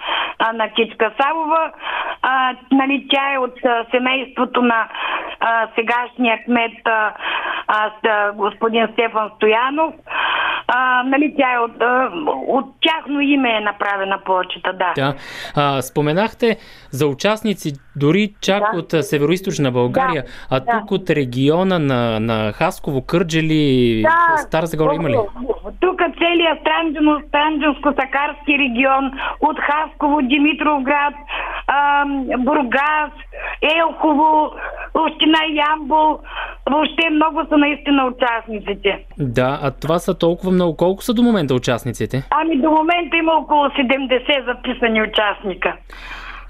на 0.55 0.69
Кичка 0.69 1.13
Савова. 1.21 1.73
А, 2.23 2.57
нали, 2.73 3.07
тя 3.11 3.35
е 3.35 3.39
от 3.39 3.55
семейството 3.91 4.63
на 4.63 4.89
а, 5.41 5.69
сегашния 5.75 6.45
кмет 6.45 6.73
а, 6.85 7.15
а, 7.67 8.33
господин 8.33 8.89
Стефан 8.93 9.31
Стоянов. 9.37 9.95
А, 10.67 11.03
нали, 11.03 11.35
тя 11.39 11.55
е 11.55 11.59
от, 11.59 11.73
от 12.49 12.65
тяхно 12.83 13.21
име 13.21 13.57
е 13.57 13.61
направена 13.61 14.19
плочета, 14.25 14.73
да. 14.73 14.93
да. 14.97 15.15
А, 15.57 15.83
споменахте 15.83 16.57
за 16.91 17.07
участници 17.07 17.73
дори 17.97 18.35
чак 18.41 18.63
да. 18.73 18.79
от 18.79 19.05
северо 19.05 19.33
България, 19.73 20.23
да. 20.23 20.57
а 20.57 20.61
тук 20.61 20.89
да. 20.89 20.95
от 20.95 21.11
региона 21.11 21.79
на, 21.79 22.21
на 22.21 22.53
Хасково, 22.53 23.03
Кърджели, 23.03 24.03
да. 24.03 24.37
Стара 24.37 24.67
Загора 24.67 24.95
има 24.95 25.11
ли? 25.11 25.19
Тук 25.81 26.01
целият 26.19 26.59
Странджанско-Сакарски 27.31 28.59
регион, 28.59 29.13
от 29.41 29.57
Хасково, 29.59 30.23
Димитровград, 30.23 31.15
а, 31.67 32.05
Бургас, 32.39 33.13
Елхово, 33.63 34.51
Община 34.95 35.39
Ямбол, 35.55 36.19
въобще 36.71 37.11
много 37.11 37.43
са 37.49 37.57
наистина 37.57 38.05
участниците. 38.07 39.05
Да, 39.19 39.59
а 39.63 39.71
това 39.71 39.99
са 39.99 40.19
толкова 40.19 40.53
много. 40.53 40.77
Колко 40.77 41.03
са 41.03 41.15
до 41.15 41.23
момента 41.23 41.55
участниците? 41.55 42.23
Ами 42.31 42.57
до 42.57 42.71
момента 42.71 43.17
има 43.17 43.33
около 43.33 43.65
70 43.65 44.45
записани 44.45 45.03
участника. 45.03 45.77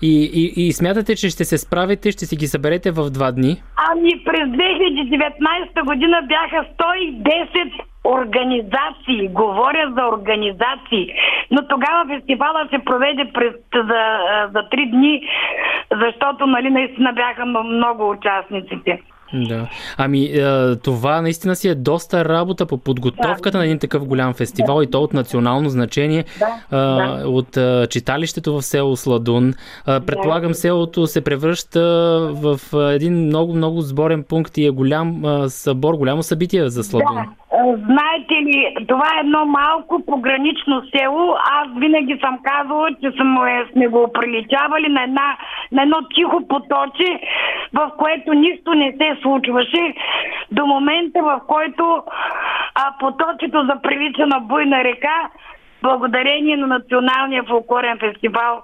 И, 0.02 0.30
и, 0.34 0.66
и 0.66 0.72
смятате, 0.72 1.16
че 1.16 1.30
ще 1.30 1.44
се 1.44 1.58
справите, 1.58 2.10
ще 2.10 2.26
си 2.26 2.36
ги 2.36 2.46
съберете 2.46 2.90
в 2.90 3.10
два 3.10 3.32
дни? 3.32 3.62
Ами 3.90 4.24
през 4.24 4.48
2019 4.48 5.84
година 5.84 6.22
бяха 6.28 6.66
110 6.78 7.72
организации. 8.04 9.28
Говоря 9.28 9.92
за 9.96 10.06
организации. 10.06 11.12
Но 11.50 11.68
тогава 11.68 12.06
фестивала 12.14 12.68
се 12.70 12.78
проведе 12.84 13.30
през, 13.34 13.52
за, 13.74 14.02
за 14.52 14.58
3 14.58 14.90
дни, 14.90 15.22
защото 15.90 16.46
нали, 16.46 16.70
наистина 16.70 17.12
бяха 17.12 17.46
много 17.46 18.10
участниците. 18.10 19.00
Да. 19.34 19.68
Ами, 19.96 20.24
е, 20.24 20.76
това 20.76 21.22
наистина 21.22 21.56
си 21.56 21.68
е 21.68 21.74
доста 21.74 22.24
работа 22.24 22.66
по 22.66 22.78
подготовката 22.78 23.50
да. 23.50 23.58
на 23.58 23.64
един 23.64 23.78
такъв 23.78 24.04
голям 24.04 24.34
фестивал 24.34 24.82
и 24.82 24.86
то 24.86 25.02
от 25.02 25.12
национално 25.12 25.68
значение 25.68 26.24
да. 26.38 26.46
да. 26.70 27.28
от 27.28 27.56
е, 27.56 27.86
читалището 27.86 28.54
в 28.54 28.62
село 28.62 28.96
Сладун. 28.96 29.54
Предполагам, 29.84 30.54
селото 30.54 31.06
се 31.06 31.20
превръща 31.20 31.80
в 32.32 32.60
един 32.94 33.14
много-много 33.26 33.80
сборен 33.80 34.22
пункт 34.22 34.58
и 34.58 34.66
е 34.66 34.70
голям 34.70 35.22
събор, 35.48 35.94
голямо 35.94 36.22
събитие 36.22 36.68
за 36.68 36.84
Сладун. 36.84 37.14
Да. 37.14 37.39
Знаете 37.58 38.34
ли, 38.34 38.76
това 38.88 39.06
е 39.16 39.20
едно 39.20 39.44
малко 39.44 40.02
погранично 40.06 40.82
село. 40.96 41.36
Аз 41.50 41.68
винаги 41.76 42.18
съм 42.24 42.38
казвала, 42.42 42.90
че 42.90 43.10
сме, 43.10 43.66
сме 43.72 43.88
го 43.88 44.12
приличавали 44.12 44.88
на, 44.88 45.02
една, 45.02 45.36
на 45.72 45.82
едно 45.82 45.96
тихо 46.14 46.48
поточе, 46.48 47.20
в 47.72 47.92
което 47.98 48.32
нищо 48.32 48.74
не 48.74 48.92
се 48.92 49.20
случваше 49.22 49.94
до 50.50 50.66
момента, 50.66 51.22
в 51.22 51.40
който 51.46 52.02
а, 52.74 52.92
поточето 53.00 53.66
заприлича 53.66 54.26
на 54.26 54.40
буйна 54.40 54.84
река, 54.84 55.28
благодарение 55.82 56.56
на 56.56 56.66
Националния 56.66 57.42
фолклорен 57.42 57.98
фестивал 57.98 58.62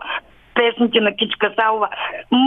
песните 0.56 1.00
на 1.00 1.16
Кичка 1.16 1.54
Салова. 1.60 1.88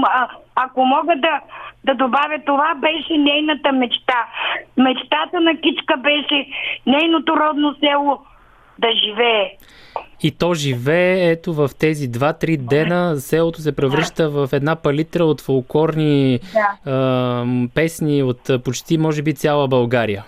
А, 0.07 0.27
ако 0.55 0.85
мога 0.85 1.15
да, 1.15 1.41
да 1.83 1.93
добавя, 1.95 2.39
това 2.45 2.75
беше 2.75 3.17
нейната 3.17 3.71
мечта. 3.71 4.25
Мечтата 4.77 5.39
на 5.39 5.55
Кичка 5.61 5.97
беше 5.97 6.47
нейното 6.85 7.37
родно 7.37 7.75
село 7.79 8.21
да 8.79 8.87
живее. 9.05 9.51
И 10.23 10.31
то 10.31 10.53
живее, 10.53 11.31
ето 11.31 11.53
в 11.53 11.69
тези 11.79 12.11
2-3 12.11 12.57
дена 12.57 13.15
селото 13.17 13.61
се 13.61 13.75
превръща 13.75 14.29
в 14.29 14.49
една 14.53 14.75
палитра 14.75 15.25
от 15.25 15.41
фолклорни 15.41 16.39
да. 16.53 16.91
а, 16.91 17.45
песни 17.75 18.23
от 18.23 18.63
почти, 18.65 18.97
може 18.97 19.21
би, 19.21 19.33
цяла 19.33 19.67
България. 19.67 20.23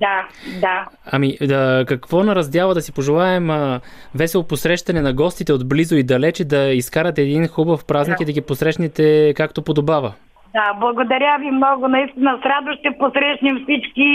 Да, 0.00 0.28
да. 0.60 0.86
Ами, 1.06 1.38
да, 1.40 1.84
какво 1.88 2.22
на 2.22 2.36
раздяла 2.36 2.74
да 2.74 2.82
си 2.82 2.92
пожелаем 2.92 3.50
а, 3.50 3.80
весело 4.14 4.44
посрещане 4.44 5.00
на 5.00 5.12
гостите 5.12 5.52
от 5.52 5.68
близо 5.68 5.96
и 5.96 6.02
далече, 6.02 6.44
да 6.44 6.68
изкарате 6.68 7.22
един 7.22 7.48
хубав 7.48 7.84
празник 7.84 8.18
да. 8.18 8.22
и 8.22 8.26
да 8.26 8.32
ги 8.32 8.40
посрещнете 8.40 9.34
както 9.36 9.62
подобава? 9.62 10.14
Да, 10.54 10.74
благодаря 10.80 11.38
ви 11.40 11.50
много. 11.50 11.88
Наистина 11.88 12.38
с 12.42 12.46
радост 12.46 12.78
ще 12.78 12.98
посрещнем 12.98 13.56
всички 13.62 14.08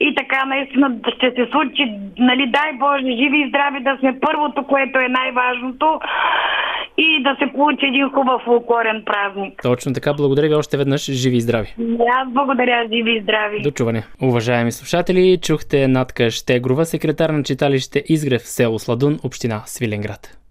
и 0.00 0.14
така 0.14 0.44
наистина 0.44 0.96
ще 1.16 1.30
се 1.30 1.50
случи, 1.50 1.92
нали, 2.18 2.46
дай 2.46 2.72
Боже, 2.72 3.16
живи 3.20 3.38
и 3.40 3.48
здрави 3.48 3.80
да 3.80 3.96
сме 4.00 4.20
първото, 4.20 4.66
което 4.66 4.98
е 4.98 5.08
най-важното 5.08 6.00
и 6.98 7.22
да 7.22 7.36
се 7.38 7.52
получи 7.52 7.86
един 7.86 8.10
хубав 8.10 8.42
фулкорен 8.44 9.02
празник. 9.06 9.62
Точно 9.62 9.92
така. 9.92 10.14
Благодаря 10.14 10.48
ви 10.48 10.54
още 10.54 10.76
веднъж. 10.76 11.04
Живи 11.10 11.36
и 11.36 11.40
здрави. 11.40 11.74
Аз 12.20 12.28
благодаря. 12.28 12.88
Живи 12.92 13.16
и 13.16 13.22
здрави. 13.22 13.62
До 13.62 13.70
чуване. 13.70 14.02
Уважаеми 14.22 14.72
слушатели, 14.72 15.38
чухте 15.42 15.88
Натка 15.88 16.30
Штегрова, 16.30 16.84
секретар 16.84 17.30
на 17.30 17.42
читалище 17.42 18.04
Изгрев, 18.08 18.42
село 18.42 18.78
Сладун, 18.78 19.18
община 19.24 19.62
Свиленград. 19.66 20.43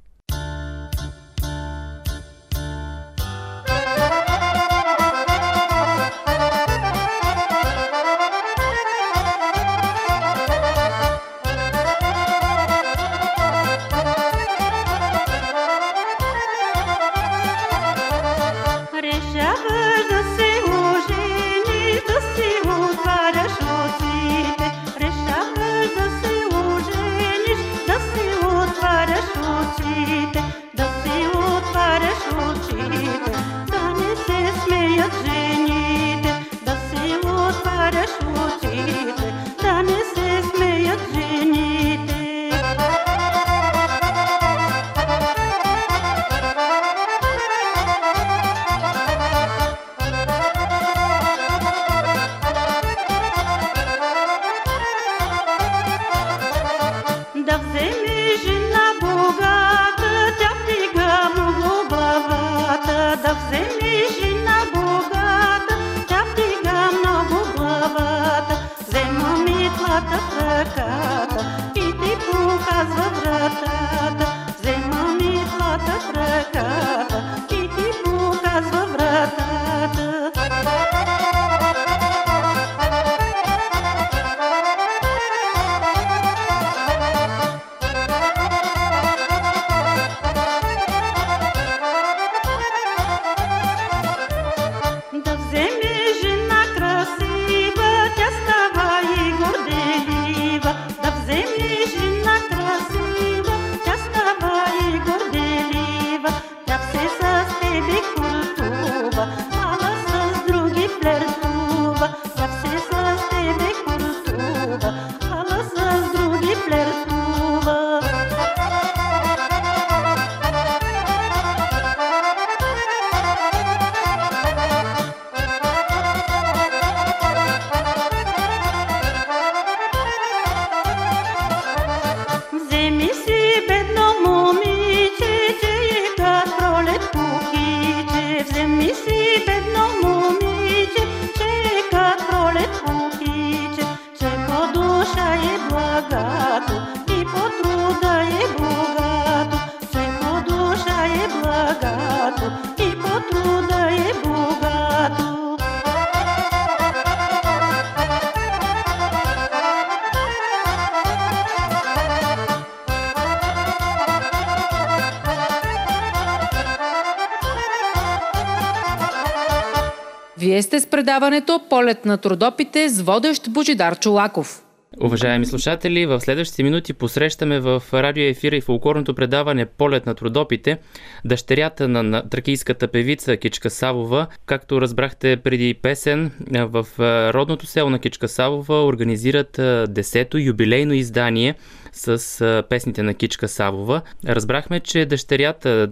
Предаването 171.14 171.60
Полет 171.70 172.06
на 172.06 172.18
трудопите 172.18 172.90
с 172.90 173.02
водещ 173.02 173.50
Божидар 173.50 174.00
Чулаков. 174.00 174.64
Уважаеми 175.02 175.46
слушатели, 175.46 176.06
в 176.06 176.20
следващите 176.20 176.64
минути 176.64 176.94
посрещаме 176.94 177.60
в 177.60 177.84
радио 177.94 178.24
ефира 178.24 178.56
и 178.56 178.62
фолклорното 178.62 179.16
предаване 179.16 179.66
Полет 179.66 180.06
на 180.06 180.16
трудопите 180.16 180.78
дъщерята 181.26 181.88
на, 181.88 182.04
на 182.04 182.30
тракийската 182.30 182.88
певица 182.88 183.38
Кичка 183.38 183.70
Савова. 183.70 184.28
Както 184.46 184.82
разбрахте 184.82 185.38
преди 185.38 185.74
песен, 185.74 186.32
в 186.52 186.88
родното 187.34 187.66
село 187.66 187.90
на 187.90 188.00
Кичка 188.00 188.28
Савова 188.28 188.86
организират 188.86 189.58
10-то 189.58 190.38
юбилейно 190.38 190.94
издание 190.94 191.56
с 191.92 192.64
песните 192.70 193.04
на 193.04 193.14
Кичка 193.14 193.48
Савова. 193.48 194.02
Разбрахме, 194.28 194.80
че 194.80 195.06
дъщерята 195.06 195.90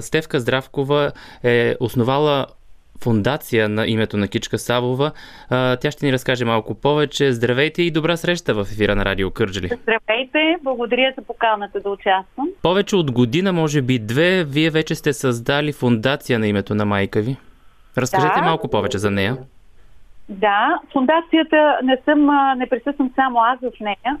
Стевка 0.00 0.40
Здравкова 0.40 1.12
е 1.44 1.76
основала 1.80 2.46
фундация 3.02 3.68
на 3.68 3.86
името 3.86 4.16
на 4.16 4.28
Кичка 4.28 4.58
Савова. 4.58 5.12
Тя 5.50 5.90
ще 5.90 6.06
ни 6.06 6.12
разкаже 6.12 6.44
малко 6.44 6.74
повече. 6.74 7.32
Здравейте 7.32 7.82
и 7.82 7.90
добра 7.90 8.16
среща 8.16 8.54
в 8.54 8.60
ефира 8.60 8.94
на 8.96 9.04
Радио 9.04 9.30
Кърджали. 9.30 9.70
Здравейте, 9.82 10.56
благодаря 10.62 11.12
за 11.18 11.24
поканата 11.24 11.80
да 11.80 11.90
участвам. 11.90 12.48
Повече 12.62 12.96
от 12.96 13.10
година, 13.10 13.52
може 13.52 13.82
би 13.82 13.98
две, 13.98 14.44
вие 14.44 14.70
вече 14.70 14.94
сте 14.94 15.12
създали 15.12 15.72
фундация 15.72 16.38
на 16.38 16.46
името 16.46 16.74
на 16.74 16.84
майка 16.84 17.20
ви. 17.20 17.36
Разкажете 17.98 18.40
да. 18.40 18.42
малко 18.44 18.70
повече 18.70 18.98
за 18.98 19.10
нея. 19.10 19.36
Да, 20.28 20.80
фундацията 20.92 21.78
не 21.82 21.98
съм, 22.04 22.30
не 22.58 22.68
присъствам 22.68 23.12
само 23.14 23.38
аз 23.38 23.58
в 23.60 23.80
нея. 23.80 24.18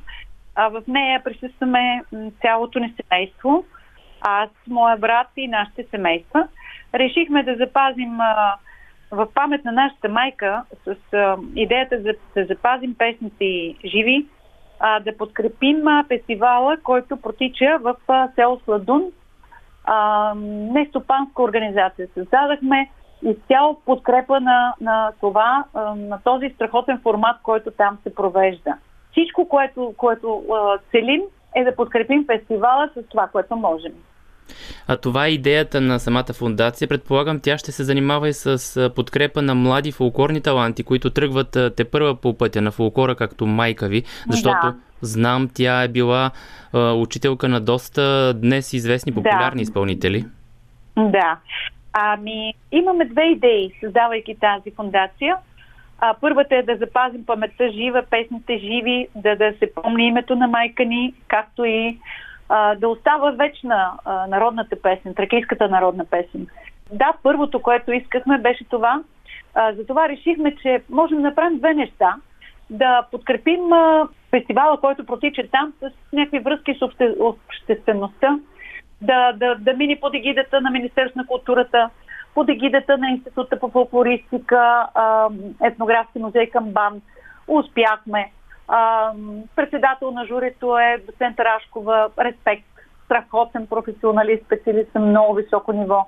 А 0.54 0.68
в 0.68 0.82
нея 0.88 1.22
присъстваме 1.24 2.02
цялото 2.40 2.78
ни 2.78 2.94
семейство. 3.02 3.64
Аз, 4.20 4.50
моя 4.68 4.96
брат 4.96 5.26
и 5.36 5.48
нашите 5.48 5.86
семейства. 5.90 6.48
Решихме 6.94 7.42
да 7.42 7.56
запазим 7.56 8.20
а, 8.20 8.54
в 9.14 9.28
памет 9.34 9.64
на 9.64 9.72
нашата 9.72 10.08
майка 10.08 10.64
с 10.84 10.96
а, 11.12 11.36
идеята 11.56 12.00
за 12.00 12.14
да 12.36 12.44
запазим 12.44 12.94
песните 12.98 13.44
и 13.44 13.76
живи, 13.84 14.26
а, 14.80 15.00
да 15.00 15.16
подкрепим 15.16 15.88
а, 15.88 16.04
фестивала, 16.08 16.76
който 16.82 17.16
протича 17.16 17.78
в 17.80 17.96
а, 18.08 18.28
село 18.34 18.60
Сладун. 18.64 19.04
А, 19.84 20.32
не 20.36 20.86
стопанска 20.86 21.42
организация. 21.42 22.08
Създадахме 22.14 22.90
изцяло 23.22 23.80
подкрепа 23.86 24.40
на, 24.40 24.74
на 24.80 25.12
това, 25.20 25.64
а, 25.74 25.94
на 25.94 26.20
този 26.24 26.50
страхотен 26.54 27.00
формат, 27.02 27.36
който 27.42 27.70
там 27.70 27.98
се 28.02 28.14
провежда. 28.14 28.74
Всичко, 29.12 29.48
което, 29.48 29.94
което 29.96 30.42
а, 30.52 30.78
целим, 30.90 31.22
е 31.54 31.64
да 31.64 31.76
подкрепим 31.76 32.26
фестивала 32.26 32.90
с 32.96 33.08
това, 33.08 33.28
което 33.32 33.56
можем. 33.56 33.92
А 34.88 34.96
това 34.96 35.26
е 35.26 35.30
идеята 35.30 35.80
на 35.80 35.98
самата 35.98 36.32
фундация. 36.34 36.88
Предполагам, 36.88 37.40
тя 37.40 37.58
ще 37.58 37.72
се 37.72 37.84
занимава 37.84 38.28
и 38.28 38.32
с 38.32 38.90
подкрепа 38.96 39.42
на 39.42 39.54
млади 39.54 39.92
фолклорни 39.92 40.40
таланти, 40.40 40.82
които 40.82 41.10
тръгват 41.10 41.58
те 41.76 41.84
първа 41.84 42.14
по 42.14 42.38
пътя 42.38 42.62
на 42.62 42.70
фолклора, 42.70 43.14
както 43.14 43.46
майка 43.46 43.88
ви, 43.88 44.02
защото 44.30 44.66
да. 44.66 44.74
знам, 45.00 45.50
тя 45.54 45.82
е 45.82 45.88
била 45.88 46.30
а, 46.72 46.92
учителка 46.92 47.48
на 47.48 47.60
доста 47.60 48.34
днес 48.34 48.72
известни 48.72 49.14
популярни 49.14 49.58
да. 49.58 49.62
изпълнители. 49.62 50.24
Да. 50.96 51.38
Ами, 51.92 52.54
имаме 52.72 53.04
две 53.04 53.22
идеи, 53.22 53.72
създавайки 53.80 54.36
тази 54.40 54.70
фундация. 54.76 55.36
А, 55.98 56.14
първата 56.20 56.56
е 56.56 56.62
да 56.62 56.76
запазим 56.76 57.26
паметта 57.26 57.70
жива, 57.70 58.02
песните 58.10 58.58
живи, 58.58 59.08
да, 59.14 59.36
да 59.36 59.52
се 59.58 59.74
помни 59.74 60.06
името 60.06 60.36
на 60.36 60.48
майка 60.48 60.84
ни, 60.84 61.14
както 61.28 61.64
и 61.64 61.98
а, 62.48 62.74
да 62.74 62.88
остава 62.88 63.30
вечна 63.30 63.92
а, 64.04 64.26
народната 64.26 64.82
песен, 64.82 65.14
тракийската 65.14 65.68
народна 65.68 66.04
песен. 66.04 66.46
Да, 66.92 67.12
първото, 67.22 67.62
което 67.62 67.92
искахме, 67.92 68.38
беше 68.38 68.64
това. 68.64 69.02
А, 69.54 69.72
затова 69.72 70.08
решихме, 70.08 70.56
че 70.56 70.82
можем 70.90 71.16
да 71.16 71.22
направим 71.22 71.58
две 71.58 71.74
неща. 71.74 72.14
Да 72.70 73.06
подкрепим 73.10 73.72
а, 73.72 74.08
фестивала, 74.30 74.80
който 74.80 75.06
протича 75.06 75.42
там 75.52 75.72
с 75.80 75.90
някакви 76.12 76.38
връзки 76.38 76.74
с 76.78 76.82
обще, 76.82 77.14
обществеността, 77.20 78.38
да, 79.02 79.32
да, 79.32 79.54
да 79.54 79.72
мине 79.72 79.98
под 80.00 80.14
егидата 80.14 80.60
на 80.60 80.70
Министерство 80.70 81.18
на 81.20 81.26
културата, 81.26 81.90
под 82.34 82.48
егидата 82.48 82.98
на 82.98 83.10
Института 83.10 83.60
по 83.60 83.70
фолклористика, 83.70 84.86
етнографски 85.64 86.18
музей 86.18 86.50
към 86.50 86.64
БАН. 86.64 87.00
Успяхме. 87.48 88.32
Председател 89.56 90.10
на 90.10 90.26
журито 90.26 90.78
е 90.78 91.02
доцент 91.06 91.40
Рашкова. 91.40 92.10
Респект. 92.18 92.66
Страхотен 93.04 93.66
професионалист, 93.66 94.44
специалист 94.44 94.94
на 94.94 95.00
много 95.00 95.34
високо 95.34 95.72
ниво. 95.72 96.06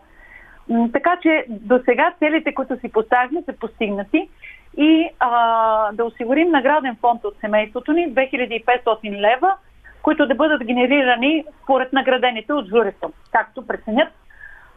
Така 0.92 1.16
че 1.22 1.44
до 1.48 1.80
сега 1.84 2.14
целите, 2.18 2.54
които 2.54 2.80
си 2.80 2.92
поставихме, 2.92 3.42
са 3.42 3.52
постигнати 3.52 4.28
и 4.76 5.08
а, 5.20 5.92
да 5.92 6.04
осигурим 6.04 6.50
награден 6.50 6.96
фонд 7.00 7.24
от 7.24 7.34
семейството 7.40 7.92
ни 7.92 8.14
2500 8.14 9.20
лева, 9.20 9.54
които 10.02 10.26
да 10.26 10.34
бъдат 10.34 10.64
генерирани 10.64 11.44
според 11.62 11.92
наградените 11.92 12.52
от 12.52 12.68
журито, 12.68 13.12
както 13.32 13.66
преценят. 13.66 14.08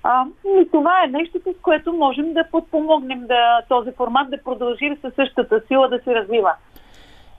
А, 0.04 0.26
и 0.46 0.72
това 0.72 1.04
е 1.04 1.08
нещо, 1.08 1.40
с 1.40 1.62
което 1.62 1.94
можем 1.94 2.34
да 2.34 2.44
подпомогнем 2.52 3.28
да, 3.28 3.62
този 3.70 3.92
формат 3.92 4.30
да 4.30 4.44
продължи 4.44 4.98
със 5.02 5.14
същата 5.14 5.62
сила 5.68 5.90
да 5.90 6.00
се 6.00 6.16
развива. 6.16 6.54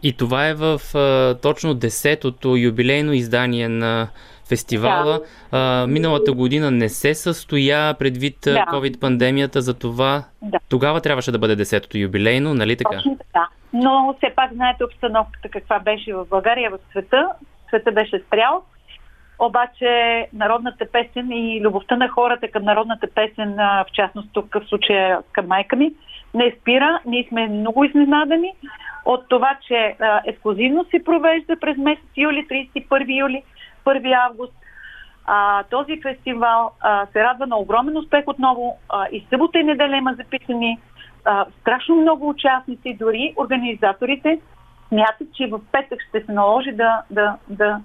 И 0.02 0.16
това 0.16 0.48
е 0.48 0.54
в 0.54 0.80
а, 0.94 1.34
точно 1.34 1.74
10-то 1.74 2.56
юбилейно 2.56 3.12
издание 3.12 3.68
на 3.68 4.08
фестивала. 4.48 5.20
Да. 5.52 5.58
А, 5.58 5.86
миналата 5.86 6.32
година 6.32 6.70
не 6.70 6.88
се 6.88 7.14
състоя 7.14 7.94
предвид 7.94 8.36
да. 8.44 8.66
COVID-пандемията, 8.72 9.58
за 9.58 9.78
това 9.78 10.24
да. 10.42 10.58
тогава 10.68 11.00
трябваше 11.00 11.32
да 11.32 11.38
бъде 11.38 11.64
10-то 11.64 11.98
юбилейно, 11.98 12.54
нали 12.54 12.76
така? 12.76 12.96
Точно 12.96 13.18
така. 13.18 13.48
Но 13.72 14.14
все 14.18 14.34
пак 14.36 14.52
знаете 14.52 14.84
обстановката 14.84 15.48
каква 15.48 15.78
беше 15.78 16.14
в 16.14 16.26
България, 16.30 16.70
в 16.70 16.78
света. 16.90 17.28
Света 17.68 17.92
беше 17.92 18.22
спрял. 18.26 18.62
Обаче 19.38 20.26
народната 20.32 20.86
песен 20.92 21.32
и 21.32 21.60
любовта 21.60 21.96
на 21.96 22.08
хората 22.08 22.48
към 22.48 22.64
народната 22.64 23.06
песен, 23.14 23.54
в 23.56 23.86
частност 23.92 24.28
тук 24.32 24.54
в 24.54 24.68
случая 24.68 25.18
към 25.32 25.46
майка 25.46 25.76
ми, 25.76 25.92
не 26.34 26.54
спира. 26.60 27.00
Ние 27.06 27.26
сме 27.28 27.48
много 27.48 27.84
изненадани 27.84 28.52
от 29.04 29.28
това, 29.28 29.58
че 29.66 29.96
а, 30.00 30.20
ексклюзивно 30.26 30.84
се 30.84 31.04
провежда 31.04 31.56
през 31.60 31.76
месец 31.76 32.04
юли, 32.16 32.46
31 32.50 33.20
юли, 33.20 33.42
1 33.86 34.26
август. 34.26 34.52
А, 35.26 35.62
този 35.62 36.00
фестивал 36.02 36.70
а, 36.80 37.06
се 37.06 37.24
радва 37.24 37.46
на 37.46 37.58
огромен 37.58 37.96
успех 37.96 38.24
отново. 38.26 38.78
А, 38.88 39.06
и 39.12 39.26
събота 39.30 39.58
и 39.58 39.64
неделя 39.64 39.96
има 39.96 40.14
записани 40.14 40.78
а, 41.24 41.46
страшно 41.60 41.96
много 41.96 42.28
участници, 42.28 42.96
дори 42.98 43.34
организаторите 43.36 44.40
смятат, 44.88 45.28
че 45.34 45.46
в 45.46 45.60
петък 45.72 46.00
ще 46.08 46.24
се 46.24 46.32
наложи 46.32 46.72
да, 46.72 47.02
да, 47.10 47.36
да 47.48 47.80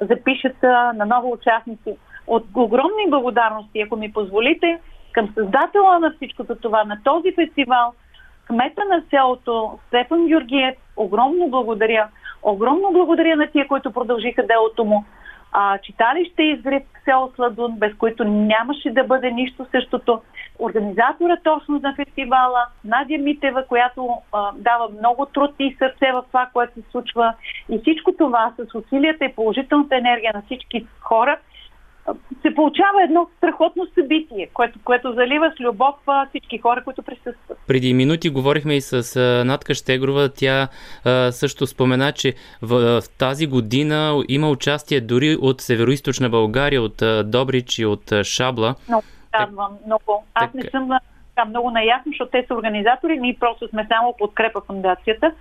запишат 0.00 0.64
а, 0.64 0.92
на 0.92 1.06
ново 1.06 1.32
участници. 1.32 1.96
От 2.26 2.44
огромни 2.54 3.10
благодарности, 3.10 3.80
ако 3.80 3.96
ми 3.96 4.12
позволите, 4.12 4.78
към 5.12 5.28
създателя 5.34 5.98
на 5.98 6.12
всичкото 6.16 6.54
това, 6.54 6.84
на 6.84 6.98
този 7.04 7.32
фестивал– 7.34 7.92
кмета 8.46 8.82
на 8.88 9.02
селото 9.10 9.78
Стефан 9.88 10.26
Георгиев, 10.26 10.74
огромно 10.96 11.48
благодаря. 11.48 12.08
Огромно 12.42 12.92
благодаря 12.92 13.36
на 13.36 13.46
тия, 13.46 13.68
които 13.68 13.92
продължиха 13.92 14.46
делото 14.46 14.84
му. 14.84 15.04
А, 15.52 15.78
читалище 15.78 16.42
изгреб 16.42 16.82
село 17.04 17.32
Сладун, 17.34 17.78
без 17.78 17.94
които 17.94 18.24
нямаше 18.24 18.90
да 18.90 19.04
бъде 19.04 19.30
нищо 19.30 19.66
същото. 19.70 20.20
Организатора 20.58 21.36
точно 21.44 21.80
на 21.82 21.94
фестивала, 21.94 22.66
Надя 22.84 23.18
Митева, 23.18 23.66
която 23.66 24.08
а, 24.32 24.52
дава 24.54 24.88
много 24.98 25.26
труд 25.26 25.50
и 25.58 25.76
сърце 25.78 26.12
в 26.12 26.24
това, 26.26 26.48
което 26.52 26.74
се 26.74 26.90
случва. 26.90 27.34
И 27.68 27.78
всичко 27.78 28.12
това 28.18 28.52
с 28.58 28.74
усилията 28.74 29.24
и 29.24 29.34
положителната 29.34 29.96
енергия 29.96 30.32
на 30.34 30.42
всички 30.42 30.86
хора– 31.00 31.38
се 32.42 32.54
получава 32.54 33.02
едно 33.02 33.28
страхотно 33.36 33.86
събитие, 33.94 34.48
което, 34.54 34.78
което 34.84 35.12
залива 35.12 35.52
с 35.56 35.60
любов 35.60 35.94
всички 36.28 36.58
хора, 36.58 36.84
които 36.84 37.02
присъстват. 37.02 37.58
Преди 37.66 37.94
минути 37.94 38.30
говорихме 38.30 38.74
и 38.74 38.80
с 38.80 39.20
Натка 39.46 39.74
Штегрова. 39.74 40.28
Тя 40.36 40.68
а, 41.04 41.32
също 41.32 41.66
спомена, 41.66 42.12
че 42.12 42.34
в, 42.62 43.00
в 43.00 43.18
тази 43.18 43.46
година 43.46 44.24
има 44.28 44.50
участие 44.50 45.00
дори 45.00 45.36
от 45.40 45.60
Североизточна 45.60 46.30
България, 46.30 46.82
от 46.82 47.02
Добрич 47.24 47.78
и 47.78 47.86
от 47.86 48.12
Шабла. 48.22 48.74
Много 48.88 49.04
радвам, 49.40 49.78
много. 49.86 50.24
Аз 50.34 50.54
не 50.54 50.62
съм 50.62 50.88
така, 51.34 51.48
много 51.48 51.70
наясно, 51.70 52.12
защото 52.12 52.30
те 52.30 52.44
са 52.48 52.54
организатори, 52.54 53.18
ние 53.18 53.36
просто 53.40 53.68
сме 53.68 53.86
само 53.88 54.14
подкрепа 54.18 54.60
фундацията 54.66 55.32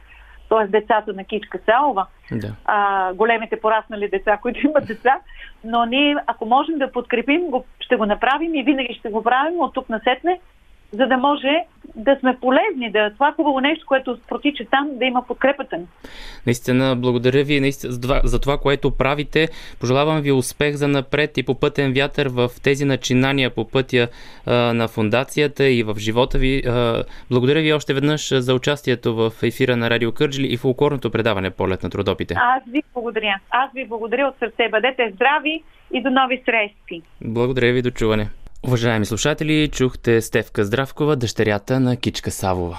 т.е. 0.49 0.67
децата 0.67 1.13
на 1.13 1.23
Кичка 1.23 1.59
Салова, 1.65 2.07
да. 2.31 2.55
а, 2.65 3.13
големите 3.13 3.61
пораснали 3.61 4.09
деца, 4.09 4.37
които 4.41 4.67
имат 4.67 4.87
деца, 4.87 5.19
но 5.63 5.85
ние, 5.85 6.15
ако 6.27 6.45
можем 6.45 6.77
да 6.77 6.91
подкрепим, 6.91 7.49
го, 7.49 7.65
ще 7.79 7.95
го 7.95 8.05
направим 8.05 8.55
и 8.55 8.63
винаги 8.63 8.93
ще 8.93 9.09
го 9.09 9.23
правим 9.23 9.59
от 9.59 9.73
тук 9.73 9.89
на 9.89 9.99
сетне, 10.03 10.39
за 10.93 11.07
да 11.07 11.17
може 11.17 11.49
да 11.95 12.17
сме 12.19 12.37
полезни, 12.41 12.91
да 12.91 13.13
това 13.13 13.33
хубаво 13.35 13.59
нещо, 13.59 13.85
което 13.87 14.17
протича 14.27 14.63
там, 14.71 14.89
да 14.93 15.05
има 15.05 15.27
подкрепата 15.27 15.77
ни. 15.77 15.85
Наистина, 16.45 16.95
благодаря 16.95 17.43
ви 17.43 17.59
наистина, 17.59 17.93
за, 18.23 18.39
това, 18.39 18.57
което 18.57 18.91
правите. 18.91 19.47
Пожелавам 19.79 20.21
ви 20.21 20.31
успех 20.31 20.75
за 20.75 20.87
напред 20.87 21.37
и 21.37 21.43
по 21.43 21.59
пътен 21.59 21.93
вятър 21.93 22.27
в 22.27 22.49
тези 22.63 22.85
начинания 22.85 23.49
по 23.49 23.69
пътя 23.69 24.07
а, 24.45 24.53
на 24.53 24.87
фундацията 24.87 25.69
и 25.69 25.83
в 25.83 25.95
живота 25.97 26.37
ви. 26.37 26.63
А, 26.67 27.03
благодаря 27.31 27.61
ви 27.61 27.73
още 27.73 27.93
веднъж 27.93 28.33
за 28.33 28.53
участието 28.53 29.15
в 29.15 29.31
ефира 29.43 29.77
на 29.77 29.89
Радио 29.89 30.11
Кърджили 30.11 30.47
и 30.47 30.57
фулкорното 30.57 31.11
предаване 31.11 31.49
Полет 31.49 31.83
на 31.83 31.89
трудопите. 31.89 32.35
Аз 32.37 32.63
ви 32.71 32.83
благодаря. 32.93 33.39
Аз 33.49 33.71
ви 33.73 33.87
благодаря 33.87 34.27
от 34.27 34.35
сърце. 34.39 34.69
Бъдете 34.71 35.11
здрави 35.15 35.63
и 35.93 36.01
до 36.01 36.09
нови 36.09 36.41
срещи. 36.45 37.01
Благодаря 37.21 37.73
ви, 37.73 37.81
до 37.81 37.91
чуване. 37.91 38.29
Уважаеми 38.67 39.05
слушатели, 39.05 39.69
чухте 39.71 40.21
Стевка 40.21 40.65
Здравкова, 40.65 41.15
дъщерята 41.15 41.79
на 41.79 41.97
Кичка 41.97 42.31
Савова. 42.31 42.77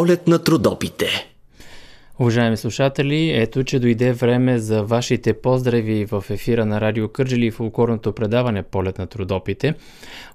Полет 0.00 0.28
на 0.28 0.38
трудопите. 0.38 1.06
Уважаеми 2.18 2.56
слушатели, 2.56 3.30
ето, 3.34 3.64
че 3.64 3.78
дойде 3.78 4.12
време 4.12 4.58
за 4.58 4.82
вашите 4.82 5.32
поздрави 5.32 6.04
в 6.04 6.24
ефира 6.30 6.66
на 6.66 6.80
Радио 6.80 7.08
Кърджили 7.08 7.46
и 7.46 7.50
фулкорното 7.50 8.12
предаване 8.12 8.62
Полет 8.62 8.98
на 8.98 9.06
трудопите. 9.06 9.74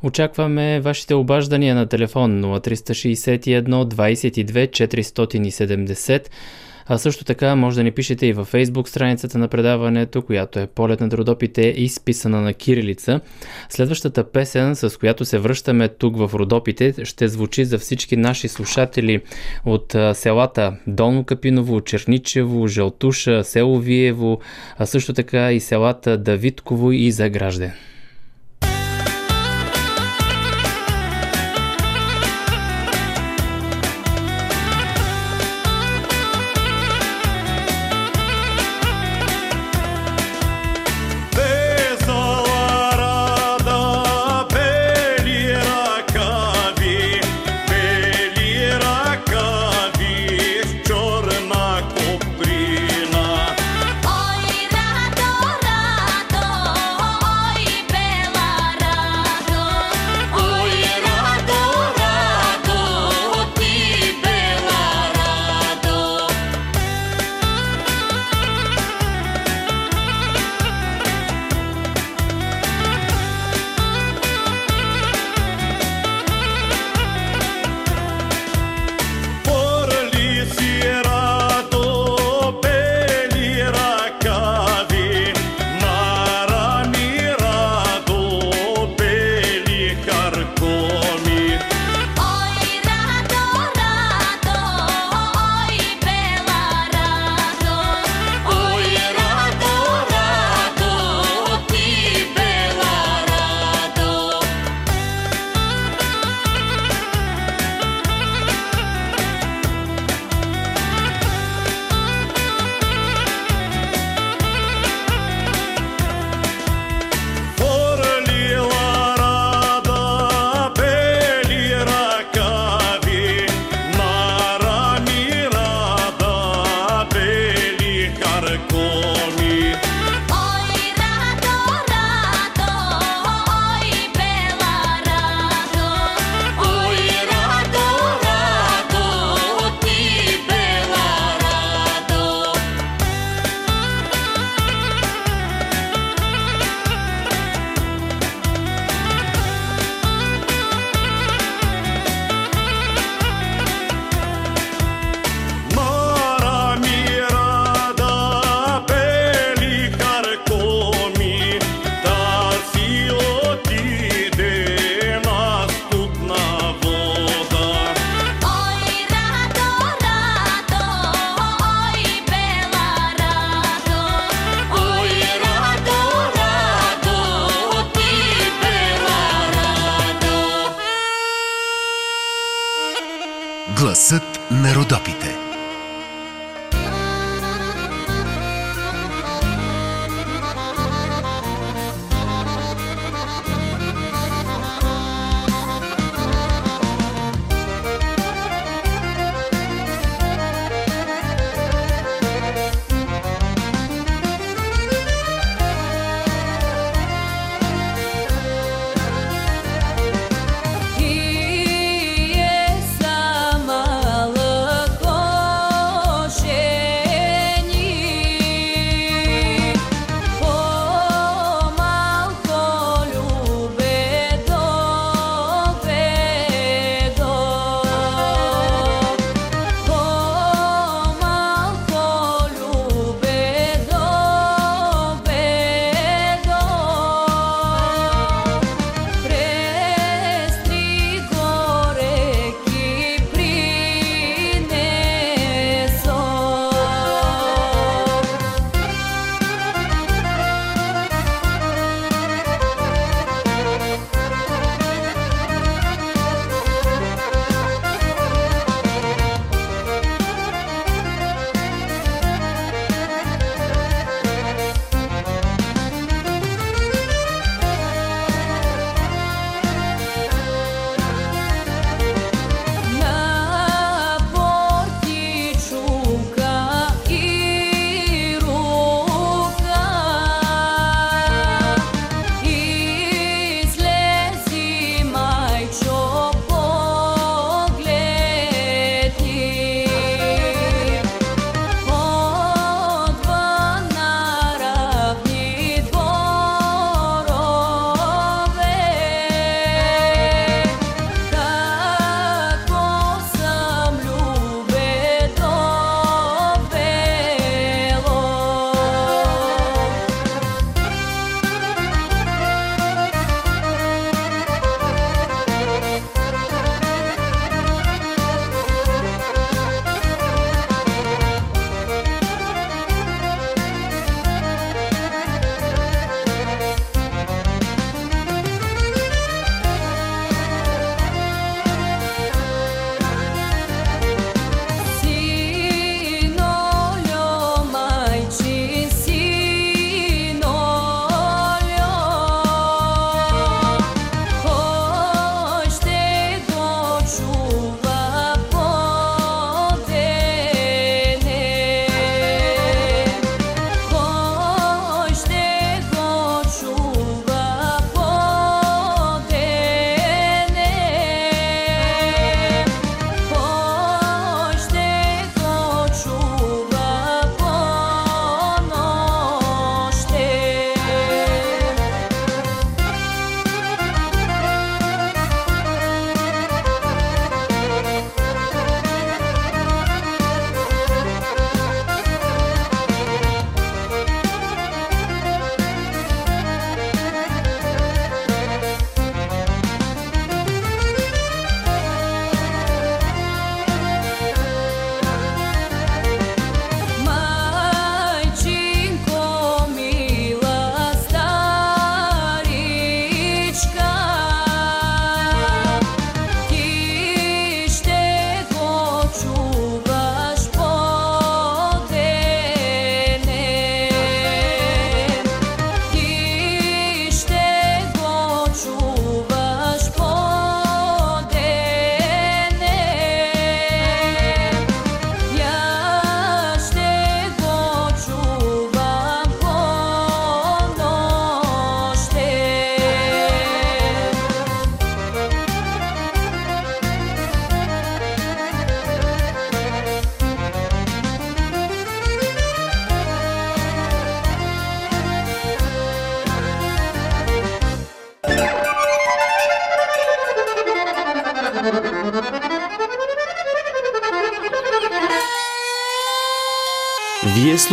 Очакваме 0.03 0.79
вашите 0.79 1.13
обаждания 1.13 1.75
на 1.75 1.85
телефон 1.85 2.41
0361 2.41 3.85
22 3.85 4.69
470 4.69 6.29
а 6.87 6.97
също 6.97 7.23
така 7.23 7.55
може 7.55 7.75
да 7.75 7.83
ни 7.83 7.91
пишете 7.91 8.25
и 8.25 8.33
във 8.33 8.47
фейсбук 8.47 8.89
страницата 8.89 9.37
на 9.37 9.47
предаването, 9.47 10.21
която 10.21 10.59
е 10.59 10.67
Полет 10.67 11.01
на 11.01 11.11
Родопите, 11.11 11.61
изписана 11.61 12.41
на 12.41 12.53
кирилица. 12.53 13.19
Следващата 13.69 14.31
песен, 14.31 14.75
с 14.75 14.99
която 14.99 15.25
се 15.25 15.39
връщаме 15.39 15.87
тук 15.87 16.17
в 16.17 16.31
Родопите, 16.33 17.05
ще 17.05 17.27
звучи 17.27 17.65
за 17.65 17.79
всички 17.79 18.17
наши 18.17 18.47
слушатели 18.47 19.21
от 19.65 19.95
селата 20.13 20.77
Долно 20.87 21.23
Капиново, 21.23 21.81
Черничево, 21.81 22.67
Жълтуша, 22.67 23.43
село 23.43 23.79
Виево, 23.79 24.39
а 24.77 24.85
също 24.85 25.13
така 25.13 25.51
и 25.51 25.59
селата 25.59 26.17
Давидково 26.17 26.91
и 26.91 27.11
Загражден. 27.11 27.71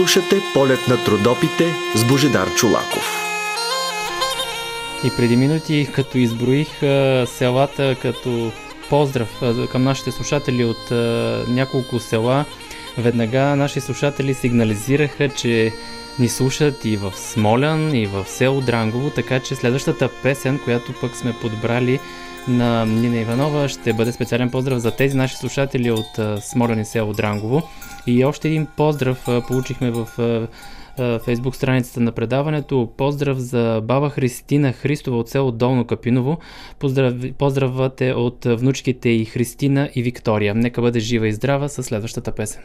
Слушате 0.03 0.37
полет 0.55 0.89
на 0.89 1.05
трудопите 1.05 1.74
с 1.95 2.05
Божидар 2.05 2.55
Чулаков. 2.55 3.23
И 5.05 5.11
преди 5.16 5.37
минути, 5.37 5.89
като 5.95 6.19
изброих 6.19 6.69
селата 7.27 7.97
като 8.03 8.53
поздрав 8.91 9.43
към 9.73 9.83
нашите 9.83 10.11
слушатели 10.11 10.65
от 10.65 10.91
няколко 11.49 12.01
села, 12.01 12.45
веднага 12.99 13.41
наши 13.57 13.81
слушатели 13.81 14.35
сигнализираха, 14.35 15.29
че 15.29 15.73
ни 16.19 16.29
слушат 16.29 16.85
и 16.85 16.97
в 16.97 17.12
Смолян, 17.16 17.95
и 17.95 18.07
в 18.07 18.24
село 18.29 18.61
Дрангово, 18.61 19.11
така 19.11 19.41
че 19.41 19.55
следващата 19.55 20.09
песен, 20.23 20.59
която 20.65 20.93
пък 21.01 21.16
сме 21.16 21.33
подбрали 21.33 22.01
на 22.49 22.87
Нина 22.87 23.16
Иванова 23.16 23.69
ще 23.69 23.93
бъде 23.93 24.12
специален 24.12 24.51
поздрав 24.51 24.79
за 24.79 24.91
тези 24.91 25.16
наши 25.16 25.37
слушатели 25.37 25.91
от 25.91 26.43
Смолян 26.43 26.81
и 26.81 26.85
село 26.85 27.12
Дрангово. 27.12 27.69
И 28.07 28.24
още 28.24 28.49
един 28.49 28.66
поздрав 28.77 29.29
получихме 29.49 29.91
в 29.91 30.09
фейсбук 31.24 31.57
страницата 31.57 32.01
на 32.01 32.12
предаването. 32.12 32.91
Поздрав 32.97 33.39
за 33.39 33.81
баба 33.85 34.11
Христина 34.11 34.73
Христова 34.73 35.19
от 35.19 35.29
село 35.29 35.53
Долно 35.53 35.87
Капиново. 35.87 36.39
Поздрав, 36.79 37.15
поздравът 37.39 38.01
е 38.01 38.12
от 38.12 38.45
внучките 38.45 39.09
и 39.09 39.24
Христина 39.24 39.91
и 39.95 40.03
Виктория. 40.03 40.55
Нека 40.55 40.81
бъде 40.81 41.01
жива 41.01 41.29
и 41.29 41.33
здрава 41.33 41.69
със 41.69 41.87
следващата 41.87 42.33
песен. 42.33 42.62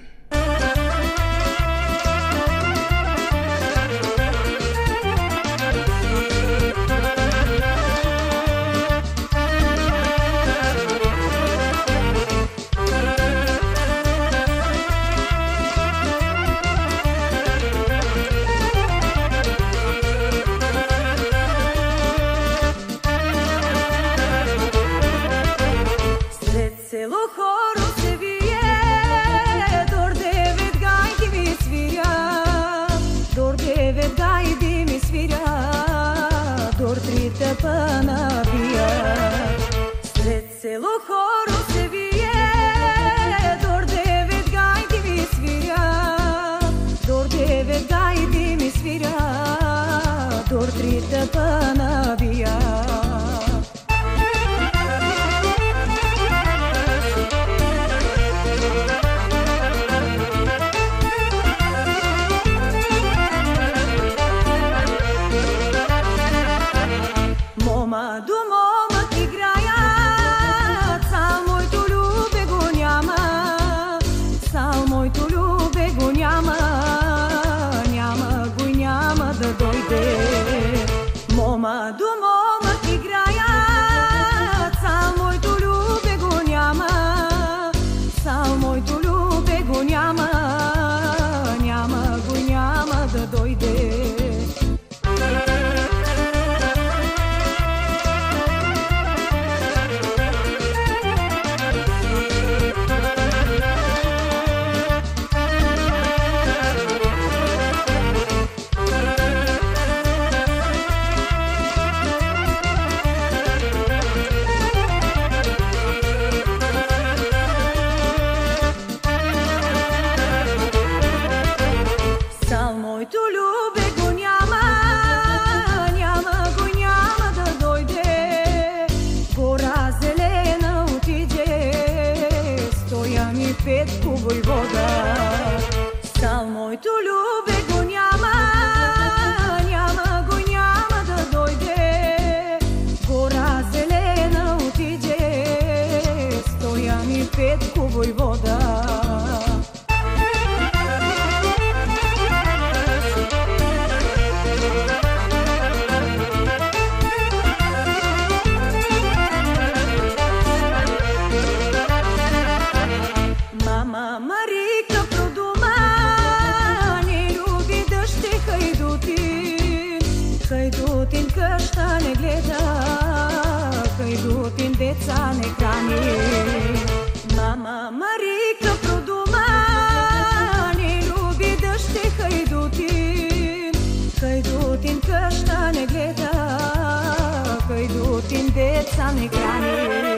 Хайдутин 188.28 188.54
деца 188.54 189.12
не 189.12 189.28
храни. 189.28 190.18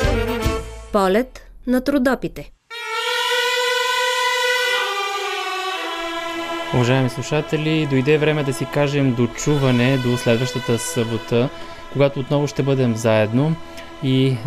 Полет 0.92 1.42
на 1.68 1.82
трудопите. 1.82 2.52
Уважаеми 6.74 7.10
слушатели, 7.10 7.88
дойде 7.90 8.18
време 8.18 8.44
да 8.44 8.54
си 8.54 8.68
кажем 8.74 9.16
дочуване 9.16 9.98
до 9.98 10.18
следващата 10.18 10.80
събота, 10.80 11.50
когато 11.94 12.20
отново 12.20 12.48
ще 12.48 12.64
бъдем 12.64 12.96
заедно. 12.96 13.56
И 14.04 14.28
е, 14.28 14.38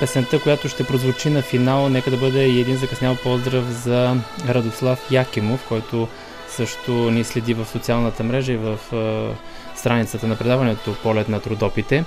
песента, 0.00 0.42
която 0.42 0.68
ще 0.68 0.84
прозвучи 0.84 1.30
на 1.30 1.42
финал, 1.42 1.88
нека 1.88 2.10
да 2.10 2.16
бъде 2.16 2.46
и 2.46 2.60
един 2.60 2.76
закъснял 2.76 3.16
поздрав 3.22 3.64
за 3.64 4.16
Радослав 4.48 5.10
Якимов, 5.10 5.68
който 5.68 6.08
също 6.48 6.92
ни 6.92 7.24
следи 7.24 7.54
в 7.54 7.66
социалната 7.66 8.24
мрежа 8.24 8.52
и 8.52 8.56
в 8.56 8.78
е, 8.92 9.36
страницата 9.78 10.26
на 10.26 10.36
предаването 10.36 10.94
Полет 11.02 11.28
на 11.28 11.40
трудопите. 11.40 12.04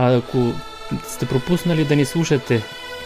А 0.00 0.16
ако 0.16 0.52
сте 1.02 1.26
пропуснали 1.26 1.84
да 1.84 1.96
ни 1.96 2.04
слушате 2.04 2.62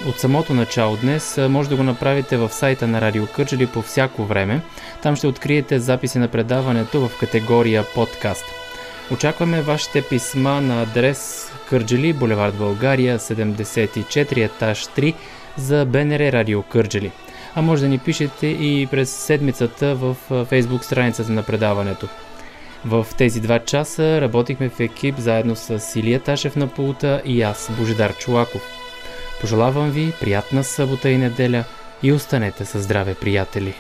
от 0.07 0.19
самото 0.19 0.55
начало 0.55 0.97
днес, 0.97 1.39
може 1.49 1.69
да 1.69 1.77
го 1.77 1.83
направите 1.83 2.37
в 2.37 2.53
сайта 2.53 2.87
на 2.87 3.01
Радио 3.01 3.27
Кърджали 3.27 3.67
по 3.67 3.83
всяко 3.83 4.25
време. 4.25 4.61
Там 5.03 5.17
ще 5.17 5.27
откриете 5.27 5.79
записи 5.79 6.19
на 6.19 6.29
предаването 6.29 7.09
в 7.09 7.19
категория 7.19 7.85
подкаст. 7.95 8.45
Очакваме 9.11 9.63
вашите 9.63 10.03
писма 10.03 10.61
на 10.61 10.83
адрес 10.83 11.51
Кърджали, 11.69 12.13
булевард 12.13 12.55
България, 12.55 13.19
74, 13.19 14.45
етаж 14.45 14.87
3 14.87 15.15
за 15.57 15.85
БНР 15.85 16.33
Радио 16.33 16.63
Кърджали. 16.63 17.11
А 17.55 17.63
може 17.63 17.83
да 17.83 17.89
ни 17.89 17.99
пишете 17.99 18.47
и 18.47 18.89
през 18.91 19.11
седмицата 19.11 19.95
в 19.95 20.17
фейсбук 20.45 20.85
страницата 20.85 21.33
на 21.33 21.43
предаването. 21.43 22.09
В 22.87 23.07
тези 23.19 23.41
два 23.41 23.59
часа 23.59 24.21
работихме 24.21 24.69
в 24.69 24.81
екип 24.81 25.15
заедно 25.19 25.57
с 25.57 25.97
Илия 25.97 26.21
Ташев 26.21 26.57
на 26.57 26.69
пулта 26.69 27.23
и 27.25 27.43
аз, 27.43 27.71
Божидар 27.79 28.17
Чулаков. 28.17 28.63
Пожелавам 29.41 29.91
ви 29.91 30.13
приятна 30.21 30.65
събота 30.65 31.11
и 31.11 31.19
неделя 31.19 31.65
и 32.03 32.13
останете 32.13 32.65
със 32.65 32.83
здраве, 32.83 33.15
приятели! 33.15 33.75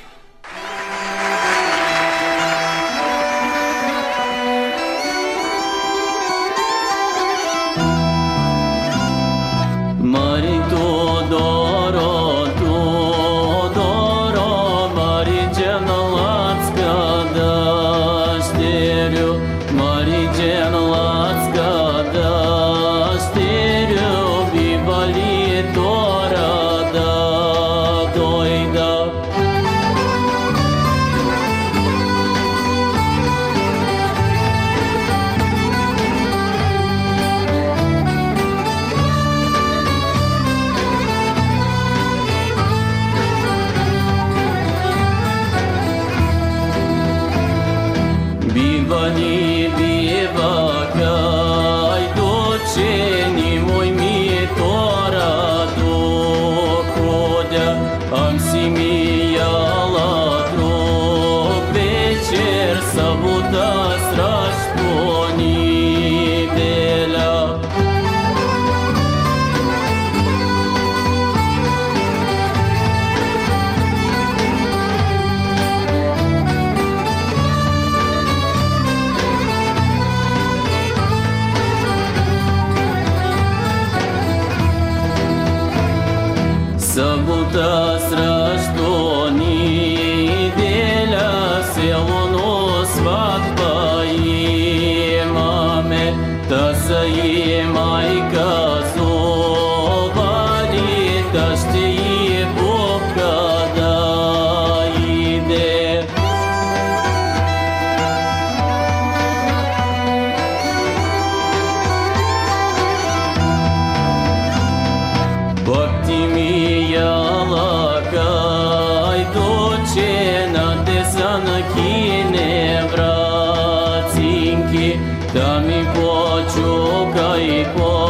Вратинки 125.32 125.38
да 125.38 125.60
ми 125.60 125.86
почукай 125.94 127.66
потропай 127.76 128.01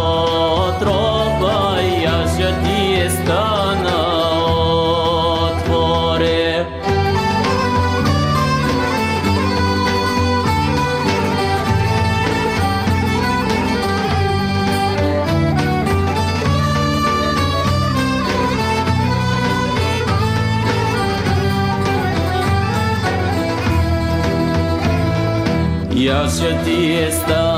Я 26.43 26.48
ще 26.48 27.52